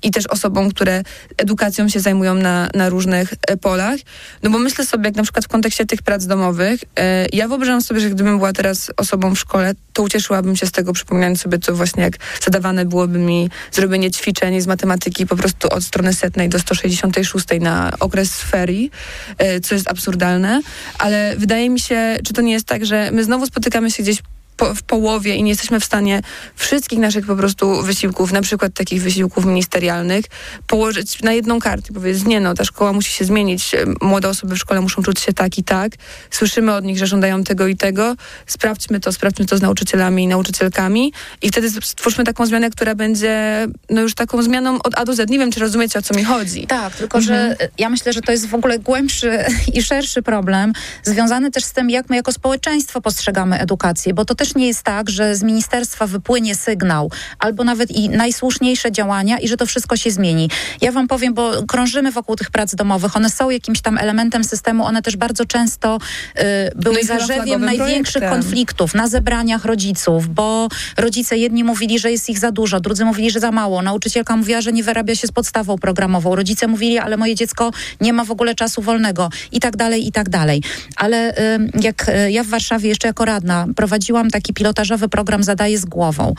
[0.02, 1.02] i też osobom, które
[1.36, 4.00] edukacją się zajmują na, na różnych e, polach.
[4.42, 7.82] No bo myślę sobie, jak na przykład w kontekście tych prac domowych, e, ja wyobrażam
[7.82, 11.58] sobie, że gdybym była teraz osobą w szkole, to ucieszyłabym się z tego, przypominając sobie,
[11.58, 16.48] co właśnie jak zadawane byłoby mi zrobienie ćwiczeń z matematyki po prostu od strony setnej
[16.48, 18.90] do 166 na okres ferii,
[19.38, 20.60] e, co jest absurdalne,
[20.98, 24.22] ale wydaje mi się, czy to nie jest tak, że my znowu spotykamy się gdzieś
[24.62, 26.22] po, w połowie i nie jesteśmy w stanie
[26.54, 30.24] wszystkich naszych po prostu wysiłków, na przykład takich wysiłków ministerialnych,
[30.66, 31.92] położyć na jedną kartę.
[31.92, 35.32] Powiedzieć, nie no, ta szkoła musi się zmienić, młode osoby w szkole muszą czuć się
[35.32, 35.92] tak i tak,
[36.30, 40.26] słyszymy od nich, że żądają tego i tego, sprawdźmy to, sprawdźmy to z nauczycielami i
[40.26, 45.14] nauczycielkami i wtedy stwórzmy taką zmianę, która będzie no już taką zmianą od A do
[45.14, 45.30] Z.
[45.30, 46.66] Nie wiem, czy rozumiecie, o co mi chodzi.
[46.66, 47.36] Tak, tylko mhm.
[47.36, 49.44] że ja myślę, że to jest w ogóle głębszy
[49.74, 54.34] i szerszy problem, związany też z tym, jak my jako społeczeństwo postrzegamy edukację, bo to
[54.34, 59.48] też nie jest tak, że z ministerstwa wypłynie sygnał albo nawet i najsłuszniejsze działania i
[59.48, 60.50] że to wszystko się zmieni.
[60.80, 64.84] Ja wam powiem, bo krążymy wokół tych prac domowych, one są jakimś tam elementem systemu,
[64.84, 65.98] one też bardzo często
[66.38, 66.42] y,
[66.76, 68.42] były no zarzewiem największych projektem.
[68.42, 73.30] konfliktów na zebraniach rodziców, bo rodzice jedni mówili, że jest ich za dużo, drudzy mówili,
[73.30, 73.82] że za mało.
[73.82, 76.36] Nauczycielka mówiła, że nie wyrabia się z podstawą programową.
[76.36, 80.12] Rodzice mówili, ale moje dziecko nie ma w ogóle czasu wolnego i tak dalej, i
[80.12, 80.62] tak dalej.
[80.96, 85.78] Ale y, jak y, ja w Warszawie jeszcze jako radna prowadziłam taki pilotażowy program Zadaje
[85.78, 86.34] z głową,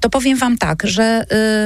[0.00, 1.24] to powiem wam tak, że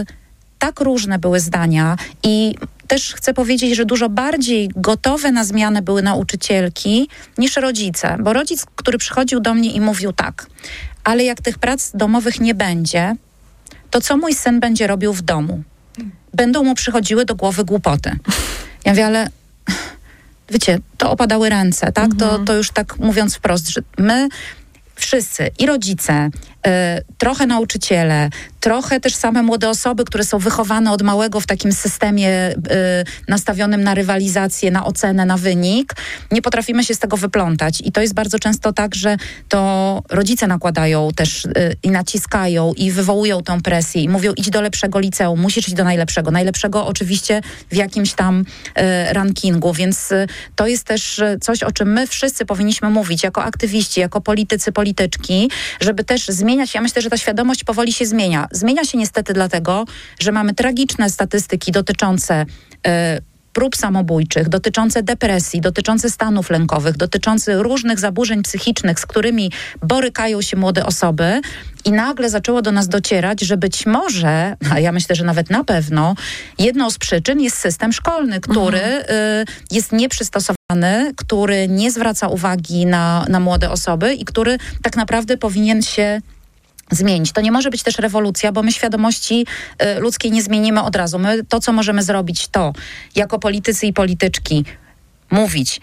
[0.09, 0.23] y,
[0.59, 2.55] tak różne były zdania i
[2.89, 7.09] też chcę powiedzieć, że dużo bardziej gotowe na zmianę były nauczycielki
[7.39, 10.47] niż rodzice, bo rodzic, który przychodził do mnie i mówił tak,
[11.05, 13.17] ale jak tych prac domowych nie będzie,
[13.91, 15.63] to co mój syn będzie robił w domu?
[16.35, 18.17] Będą mu przychodziły do głowy głupoty.
[18.85, 19.29] Ja mówię, ale
[20.51, 22.11] wiecie, to opadały ręce, tak?
[22.19, 24.29] To, to już tak mówiąc wprost, że my
[25.03, 26.31] wszyscy, i rodzice,
[27.19, 28.31] trochę nauczyciele,
[28.63, 32.57] trochę też same młode osoby, które są wychowane od małego w takim systemie y,
[33.29, 35.95] nastawionym na rywalizację, na ocenę, na wynik,
[36.31, 37.83] nie potrafimy się z tego wyplątać.
[37.85, 39.17] I to jest bardzo często tak, że
[39.49, 44.61] to rodzice nakładają też y, i naciskają i wywołują tą presję i mówią idź do
[44.61, 46.31] lepszego liceum, musisz iść do najlepszego.
[46.31, 47.41] Najlepszego oczywiście
[47.71, 52.07] w jakimś tam y, rankingu, więc y, to jest też y, coś, o czym my
[52.07, 55.51] wszyscy powinniśmy mówić jako aktywiści, jako politycy, polityczki,
[55.81, 56.75] żeby też zmieniać.
[56.75, 58.49] Ja myślę, że ta świadomość powoli się zmienia.
[58.51, 59.85] Zmienia się niestety dlatego,
[60.21, 62.47] że mamy tragiczne statystyki dotyczące
[62.87, 63.23] y,
[63.53, 70.57] prób samobójczych, dotyczące depresji, dotyczące stanów lękowych, dotyczące różnych zaburzeń psychicznych, z którymi borykają się
[70.57, 71.41] młode osoby.
[71.85, 75.65] I nagle zaczęło do nas docierać, że być może, a ja myślę, że nawet na
[75.65, 76.15] pewno,
[76.59, 79.05] jedną z przyczyn jest system szkolny, który y,
[79.71, 85.83] jest nieprzystosowany, który nie zwraca uwagi na, na młode osoby i który tak naprawdę powinien
[85.83, 86.21] się
[86.95, 87.33] zmienić.
[87.33, 89.47] To nie może być też rewolucja, bo my świadomości
[89.83, 91.19] y, ludzkiej nie zmienimy od razu.
[91.19, 92.73] My to, co możemy zrobić, to
[93.15, 94.65] jako politycy i polityczki
[95.31, 95.81] mówić,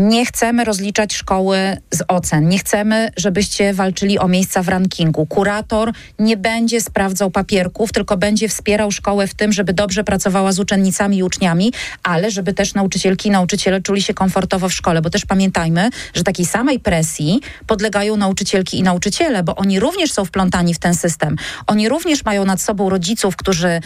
[0.00, 2.48] nie chcemy rozliczać szkoły z ocen.
[2.48, 5.26] Nie chcemy, żebyście walczyli o miejsca w rankingu.
[5.26, 10.58] Kurator nie będzie sprawdzał papierków, tylko będzie wspierał szkołę w tym, żeby dobrze pracowała z
[10.58, 11.72] uczennicami i uczniami,
[12.02, 16.24] ale żeby też nauczycielki i nauczyciele czuli się komfortowo w szkole, bo też pamiętajmy, że
[16.24, 21.36] takiej samej presji podlegają nauczycielki i nauczyciele, bo oni również są wplątani w ten system.
[21.66, 23.80] Oni również mają nad sobą rodziców, którzy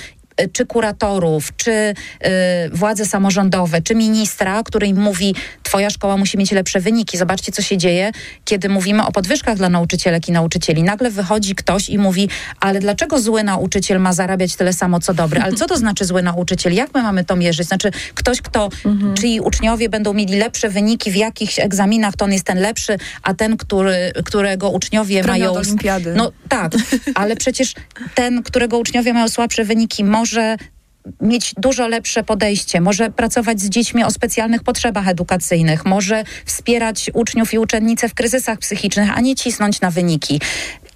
[0.53, 1.95] czy kuratorów, czy y,
[2.73, 7.19] władze samorządowe, czy ministra, który im mówi, twoja szkoła musi mieć lepsze wyniki.
[7.19, 8.11] Zobaczcie, co się dzieje,
[8.45, 10.83] kiedy mówimy o podwyżkach dla nauczycielek i nauczycieli.
[10.83, 12.29] Nagle wychodzi ktoś i mówi,
[12.61, 15.41] ale dlaczego zły nauczyciel ma zarabiać tyle samo, co dobry?
[15.41, 16.75] Ale co to znaczy zły nauczyciel?
[16.75, 17.67] Jak my mamy to mierzyć?
[17.67, 18.69] Znaczy, ktoś, kto,
[19.15, 23.35] czyj uczniowie będą mieli lepsze wyniki w jakichś egzaminach, to on jest ten lepszy, a
[23.35, 25.53] ten, który, którego uczniowie mają...
[25.53, 26.15] olimpiady.
[26.17, 26.73] No tak,
[27.15, 27.75] ale przecież
[28.15, 30.24] ten, którego uczniowie mają słabsze wyniki, może
[31.21, 37.55] mieć dużo lepsze podejście, może pracować z dziećmi o specjalnych potrzebach edukacyjnych, może wspierać uczniów
[37.55, 40.41] i uczennice w kryzysach psychicznych, a nie cisnąć na wyniki.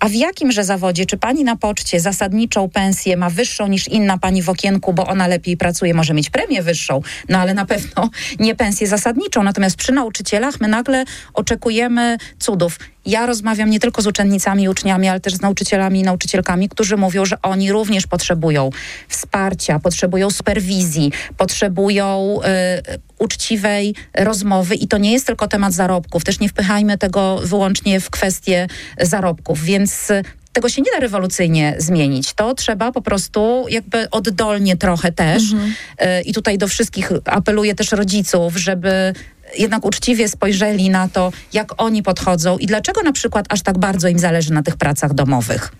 [0.00, 1.06] A w jakimże zawodzie?
[1.06, 5.26] Czy pani na poczcie zasadniczą pensję ma wyższą niż inna pani w okienku, bo ona
[5.26, 9.42] lepiej pracuje, może mieć premię wyższą, no ale na pewno nie pensję zasadniczą.
[9.42, 11.04] Natomiast przy nauczycielach my nagle
[11.34, 12.78] oczekujemy cudów.
[13.08, 16.96] Ja rozmawiam nie tylko z uczennicami i uczniami, ale też z nauczycielami i nauczycielkami, którzy
[16.96, 18.70] mówią, że oni również potrzebują
[19.08, 26.24] wsparcia, potrzebują superwizji, potrzebują y, uczciwej rozmowy i to nie jest tylko temat zarobków.
[26.24, 28.66] Też nie wpychajmy tego wyłącznie w kwestię
[29.00, 32.32] zarobków, więc y, tego się nie da rewolucyjnie zmienić.
[32.32, 35.42] To trzeba po prostu jakby oddolnie trochę też.
[35.52, 39.14] Y, I tutaj do wszystkich apeluję też rodziców, żeby
[39.58, 44.08] jednak uczciwie spojrzeli na to, jak oni podchodzą i dlaczego na przykład aż tak bardzo
[44.08, 45.72] im zależy na tych pracach domowych.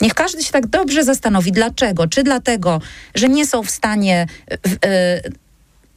[0.00, 2.06] Niech każdy się tak dobrze zastanowi, dlaczego.
[2.08, 2.80] Czy dlatego,
[3.14, 5.45] że nie są w stanie y,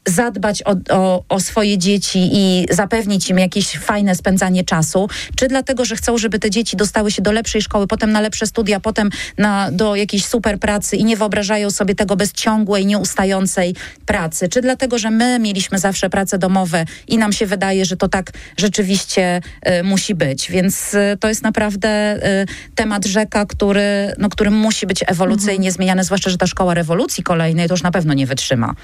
[0.10, 5.86] zadbać o, o, o swoje dzieci i zapewnić im jakieś fajne spędzanie czasu, czy dlatego,
[5.86, 9.10] że chcą, żeby te dzieci dostały się do lepszej szkoły, potem na lepsze studia, potem
[9.38, 14.62] na, do jakiejś super pracy i nie wyobrażają sobie tego bez ciągłej, nieustającej pracy, czy
[14.62, 19.42] dlatego, że my mieliśmy zawsze prace domowe i nam się wydaje, że to tak rzeczywiście
[19.80, 20.52] y, musi być.
[20.52, 21.90] Więc y, to jest naprawdę
[22.42, 22.46] y,
[22.76, 27.68] temat rzeka, który, no, który musi być ewolucyjnie zmieniany, zwłaszcza, że ta szkoła rewolucji kolejnej
[27.68, 28.76] to już na pewno nie wytrzyma.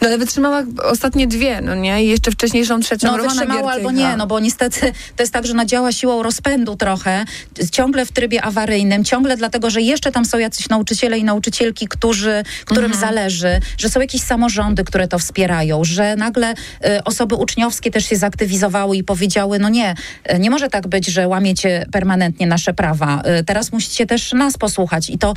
[0.00, 2.04] No ale wytrzymała ostatnie dwie, no nie?
[2.04, 4.10] I jeszcze wcześniejszą trzecią No Romana wytrzymała albo Giertycha.
[4.10, 4.80] nie, no bo niestety
[5.16, 7.24] to jest tak, że ona działa siłą rozpędu trochę,
[7.72, 12.42] ciągle w trybie awaryjnym, ciągle dlatego, że jeszcze tam są jacyś nauczyciele i nauczycielki, którzy,
[12.64, 18.06] którym zależy, że są jakieś samorządy, które to wspierają, że nagle y, osoby uczniowskie też
[18.08, 19.94] się zaktywizowały i powiedziały, no nie,
[20.34, 23.22] y, nie może tak być, że łamiecie permanentnie nasze prawa.
[23.40, 25.34] Y, teraz musicie też nas posłuchać i to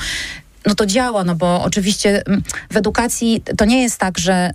[0.66, 4.52] no to działa, no bo oczywiście mm, w edukacji to nie jest tak, że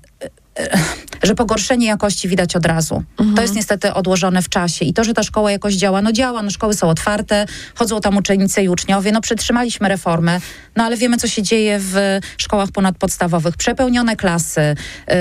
[1.23, 3.03] że pogorszenie jakości widać od razu.
[3.19, 3.37] Mhm.
[3.37, 4.85] To jest niestety odłożone w czasie.
[4.85, 8.16] I to, że ta szkoła jakoś działa, no działa, no szkoły są otwarte, chodzą tam
[8.16, 10.41] uczennice i uczniowie, no przetrzymaliśmy reformę,
[10.77, 13.57] no ale wiemy, co się dzieje w szkołach ponadpodstawowych.
[13.57, 15.14] Przepełnione klasy, y,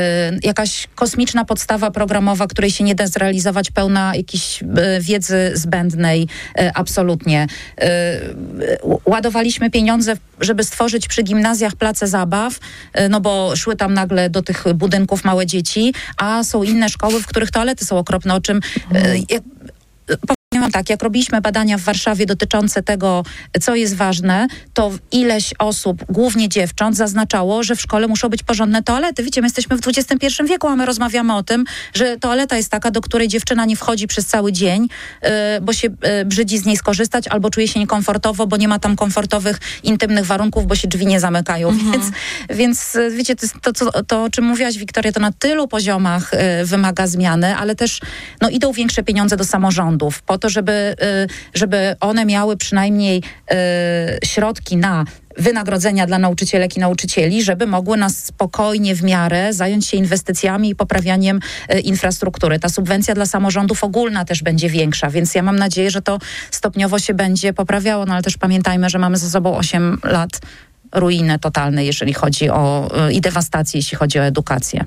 [0.44, 4.66] jakaś kosmiczna podstawa programowa, której się nie da zrealizować, pełna jakiejś y,
[5.00, 6.28] wiedzy zbędnej,
[6.62, 7.48] y, absolutnie.
[9.06, 12.60] Ładowaliśmy pieniądze, żeby stworzyć przy gimnazjach place zabaw,
[13.10, 15.87] no bo szły tam nagle do tych budynków małe dzieci,
[16.18, 18.58] a są inne szkoły, w których toalety są okropne, o czym
[18.96, 19.20] y,
[20.08, 20.37] Powiem wam
[20.72, 23.24] tak, jak robiliśmy badania w Warszawie dotyczące tego,
[23.62, 28.84] co jest ważne, to ileś osób, głównie dziewcząt, zaznaczało, że w szkole muszą być porządne
[28.84, 29.24] toalety.
[29.24, 32.92] Wiecie, my jesteśmy w XXI wieku, a my rozmawiamy o tym, że toaleta jest taka,
[32.92, 34.88] do której dziewczyna nie wchodzi przez cały dzień,
[35.24, 35.30] y,
[35.62, 35.88] bo się
[36.22, 40.26] y, brzydzi z niej skorzystać, albo czuje się niekomfortowo, bo nie ma tam komfortowych, intymnych
[40.26, 41.78] warunków, bo się drzwi nie zamykają.
[41.92, 42.06] Więc,
[42.50, 46.32] więc y, wiecie, to, to, to, o czym mówiłaś, Wiktoria, to na tylu poziomach
[46.64, 48.02] wymaga zmiany, ale też
[48.42, 53.56] no, idą większe pieniądze do samorządów to, żeby, y, żeby one miały przynajmniej y,
[54.28, 55.06] środki na
[55.38, 60.76] wynagrodzenia dla nauczycielek i nauczycieli, żeby mogły nas spokojnie w miarę zająć się inwestycjami i
[60.76, 61.40] poprawianiem
[61.74, 62.60] y, infrastruktury.
[62.60, 66.20] Ta subwencja dla samorządów ogólna też będzie większa, więc ja mam nadzieję, że to
[66.52, 70.40] stopniowo się będzie poprawiało, no ale też pamiętajmy, że mamy za sobą 8 lat
[70.92, 74.86] ruiny totalnej, jeżeli chodzi o i dewastację, jeśli chodzi o edukację.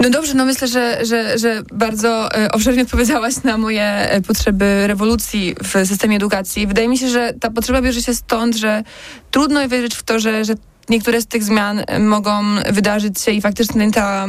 [0.00, 4.86] No dobrze, no myślę, że, że, że bardzo e, obszernie odpowiedziałaś na moje e, potrzeby
[4.86, 6.66] rewolucji w systemie edukacji.
[6.66, 8.82] Wydaje mi się, że ta potrzeba bierze się stąd, że
[9.30, 10.54] trudno wierzyć w to, że, że
[10.88, 12.42] niektóre z tych zmian e, mogą
[12.72, 14.26] wydarzyć się i faktycznie ta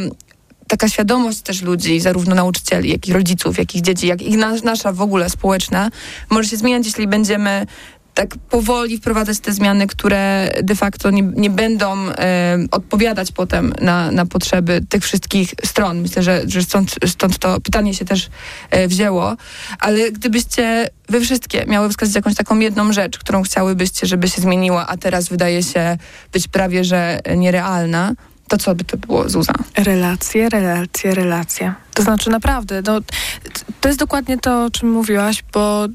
[0.68, 4.64] taka świadomość też ludzi, zarówno nauczycieli, jak i rodziców, jak i dzieci, jak i nas,
[4.64, 5.90] nasza w ogóle społeczna,
[6.30, 7.66] może się zmieniać, jeśli będziemy
[8.14, 14.12] tak powoli wprowadzać te zmiany, które de facto nie, nie będą e, odpowiadać potem na,
[14.12, 16.02] na potrzeby tych wszystkich stron.
[16.02, 18.30] Myślę, że, że stąd, stąd to pytanie się też
[18.70, 19.38] e, wzięło.
[19.80, 24.88] Ale gdybyście wy wszystkie miały wskazać jakąś taką jedną rzecz, którą chciałybyście, żeby się zmieniła,
[24.88, 25.98] a teraz wydaje się
[26.34, 28.14] być prawie, że nierealna,
[28.48, 29.54] to co by to było, Zuza?
[29.78, 31.74] Relacje, relacje, relacje.
[31.94, 33.00] To znaczy naprawdę, no,
[33.82, 35.88] to jest dokładnie to, o czym mówiłaś, bo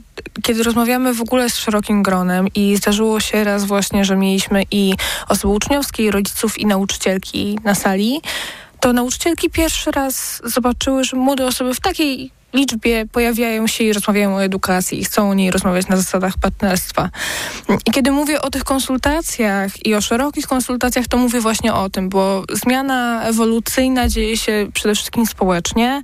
[0.42, 4.94] kiedy rozmawiamy w ogóle z szerokim gronem i zdarzyło się raz właśnie, że mieliśmy i
[5.28, 8.20] osoby uczniowskie, i rodziców, i nauczycielki na sali,
[8.80, 14.36] to nauczycielki pierwszy raz zobaczyły, że młode osoby w takiej liczbie pojawiają się i rozmawiają
[14.36, 17.10] o edukacji i chcą o niej rozmawiać na zasadach partnerstwa.
[17.86, 22.08] I kiedy mówię o tych konsultacjach i o szerokich konsultacjach, to mówię właśnie o tym,
[22.08, 26.02] bo zmiana ewolucyjna dzieje się przede wszystkim społecznie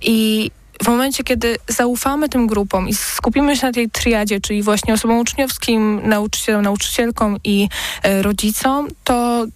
[0.00, 0.50] i
[0.84, 5.18] w momencie, kiedy zaufamy tym grupom i skupimy się na tej triadzie, czyli właśnie osobom
[5.18, 7.68] uczniowskim, nauczycielom, nauczycielkom i
[8.02, 9.46] e, rodzicom, to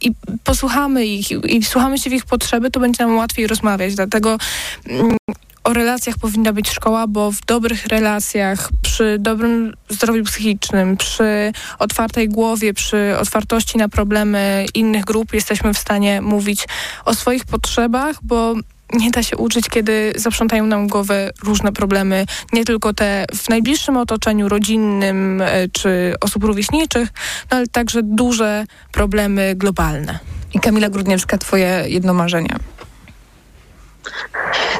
[0.00, 0.12] i
[0.44, 3.94] posłuchamy ich i, i słuchamy się w ich potrzeby, to będzie nam łatwiej rozmawiać.
[3.94, 4.38] Dlatego
[4.86, 5.16] mm,
[5.64, 12.28] o relacjach powinna być szkoła, bo w dobrych relacjach, przy dobrym zdrowiu psychicznym, przy otwartej
[12.28, 16.66] głowie, przy otwartości na problemy innych grup jesteśmy w stanie mówić
[17.04, 18.54] o swoich potrzebach, bo
[18.92, 23.96] nie da się uczyć, kiedy zaprzątają nam głowę różne problemy, nie tylko te w najbliższym
[23.96, 27.08] otoczeniu rodzinnym e, czy osób rówieśniczych,
[27.50, 30.18] no ale także duże problemy globalne.
[30.54, 32.56] I Kamila Grudniewska, twoje jedno marzenie.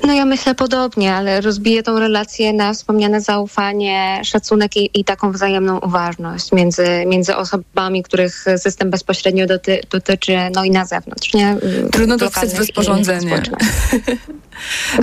[0.07, 5.33] No ja myślę podobnie, ale rozbiję tą relację na wspomniane zaufanie, szacunek i, i taką
[5.33, 11.57] wzajemną uważność między, między osobami, których system bezpośrednio doty, dotyczy, no i na zewnątrz, nie?
[11.93, 13.43] Trudno to wstać w rozporządzenie.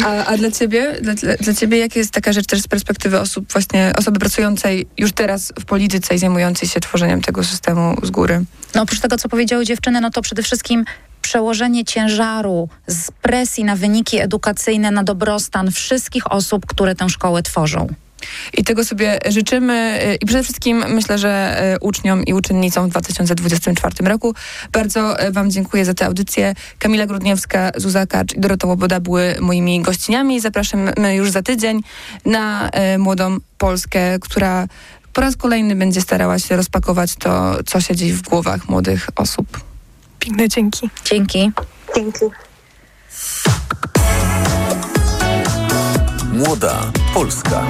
[0.06, 3.52] A, a dla ciebie, dla, dla ciebie jakie jest taka rzecz też z perspektywy osób
[3.52, 8.46] właśnie, osoby pracującej już teraz w polityce i zajmującej się tworzeniem tego systemu z góry?
[8.76, 10.86] No oprócz tego, co powiedziały dziewczyny, no to przede wszystkim
[11.22, 17.88] przełożenie ciężaru z presji na wyniki edukacyjne na dobrostan wszystkich osób, które tę szkołę tworzą.
[18.54, 24.36] I tego sobie życzymy i przede wszystkim myślę, że uczniom i uczennicom w 2024 roku.
[24.72, 26.56] Bardzo Wam dziękuję za tę audycję.
[26.80, 30.40] Kamila Grudniewska, Zuza Kacz i Dorota Łoboda były moimi gościniami.
[30.40, 31.82] Zapraszamy już za tydzień
[32.26, 34.68] na Młodą Polskę, która
[35.14, 39.60] po raz kolejny będzie starała się rozpakować to, co się dzieje w głowach młodych osób.
[40.20, 40.90] Piękne dzięki.
[41.06, 41.52] Dzięki.
[41.96, 42.26] Dzięki.
[46.34, 47.68] Młoda Polska.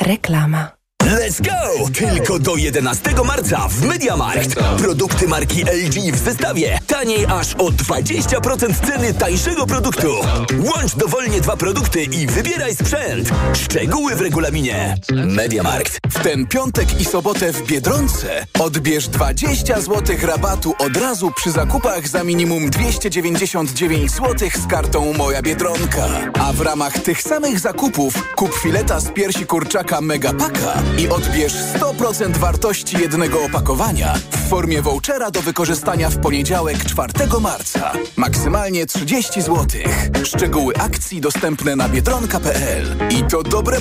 [0.00, 0.77] Reklama.
[1.08, 1.88] Let's go!
[1.88, 4.54] Tylko do 11 marca w MediaMarkt.
[4.78, 6.78] Produkty marki LG w zestawie.
[6.86, 10.14] Taniej aż o 20% ceny tańszego produktu.
[10.58, 13.30] Łącz dowolnie dwa produkty i wybieraj sprzęt.
[13.54, 14.94] Szczegóły w regulaminie.
[15.12, 15.98] MediaMarkt.
[16.10, 22.08] W ten piątek i sobotę w Biedronce odbierz 20 zł rabatu od razu przy zakupach
[22.08, 26.06] za minimum 299 zł z kartą Moja Biedronka.
[26.40, 32.36] A w ramach tych samych zakupów kup fileta z piersi kurczaka Megapaka i odbierz 100%
[32.36, 37.92] wartości jednego opakowania w formie vouchera do wykorzystania w poniedziałek 4 marca.
[38.16, 39.66] Maksymalnie 30 zł.
[40.24, 42.96] Szczegóły akcji dostępne na biedronka.pl.
[43.10, 43.76] I to dobre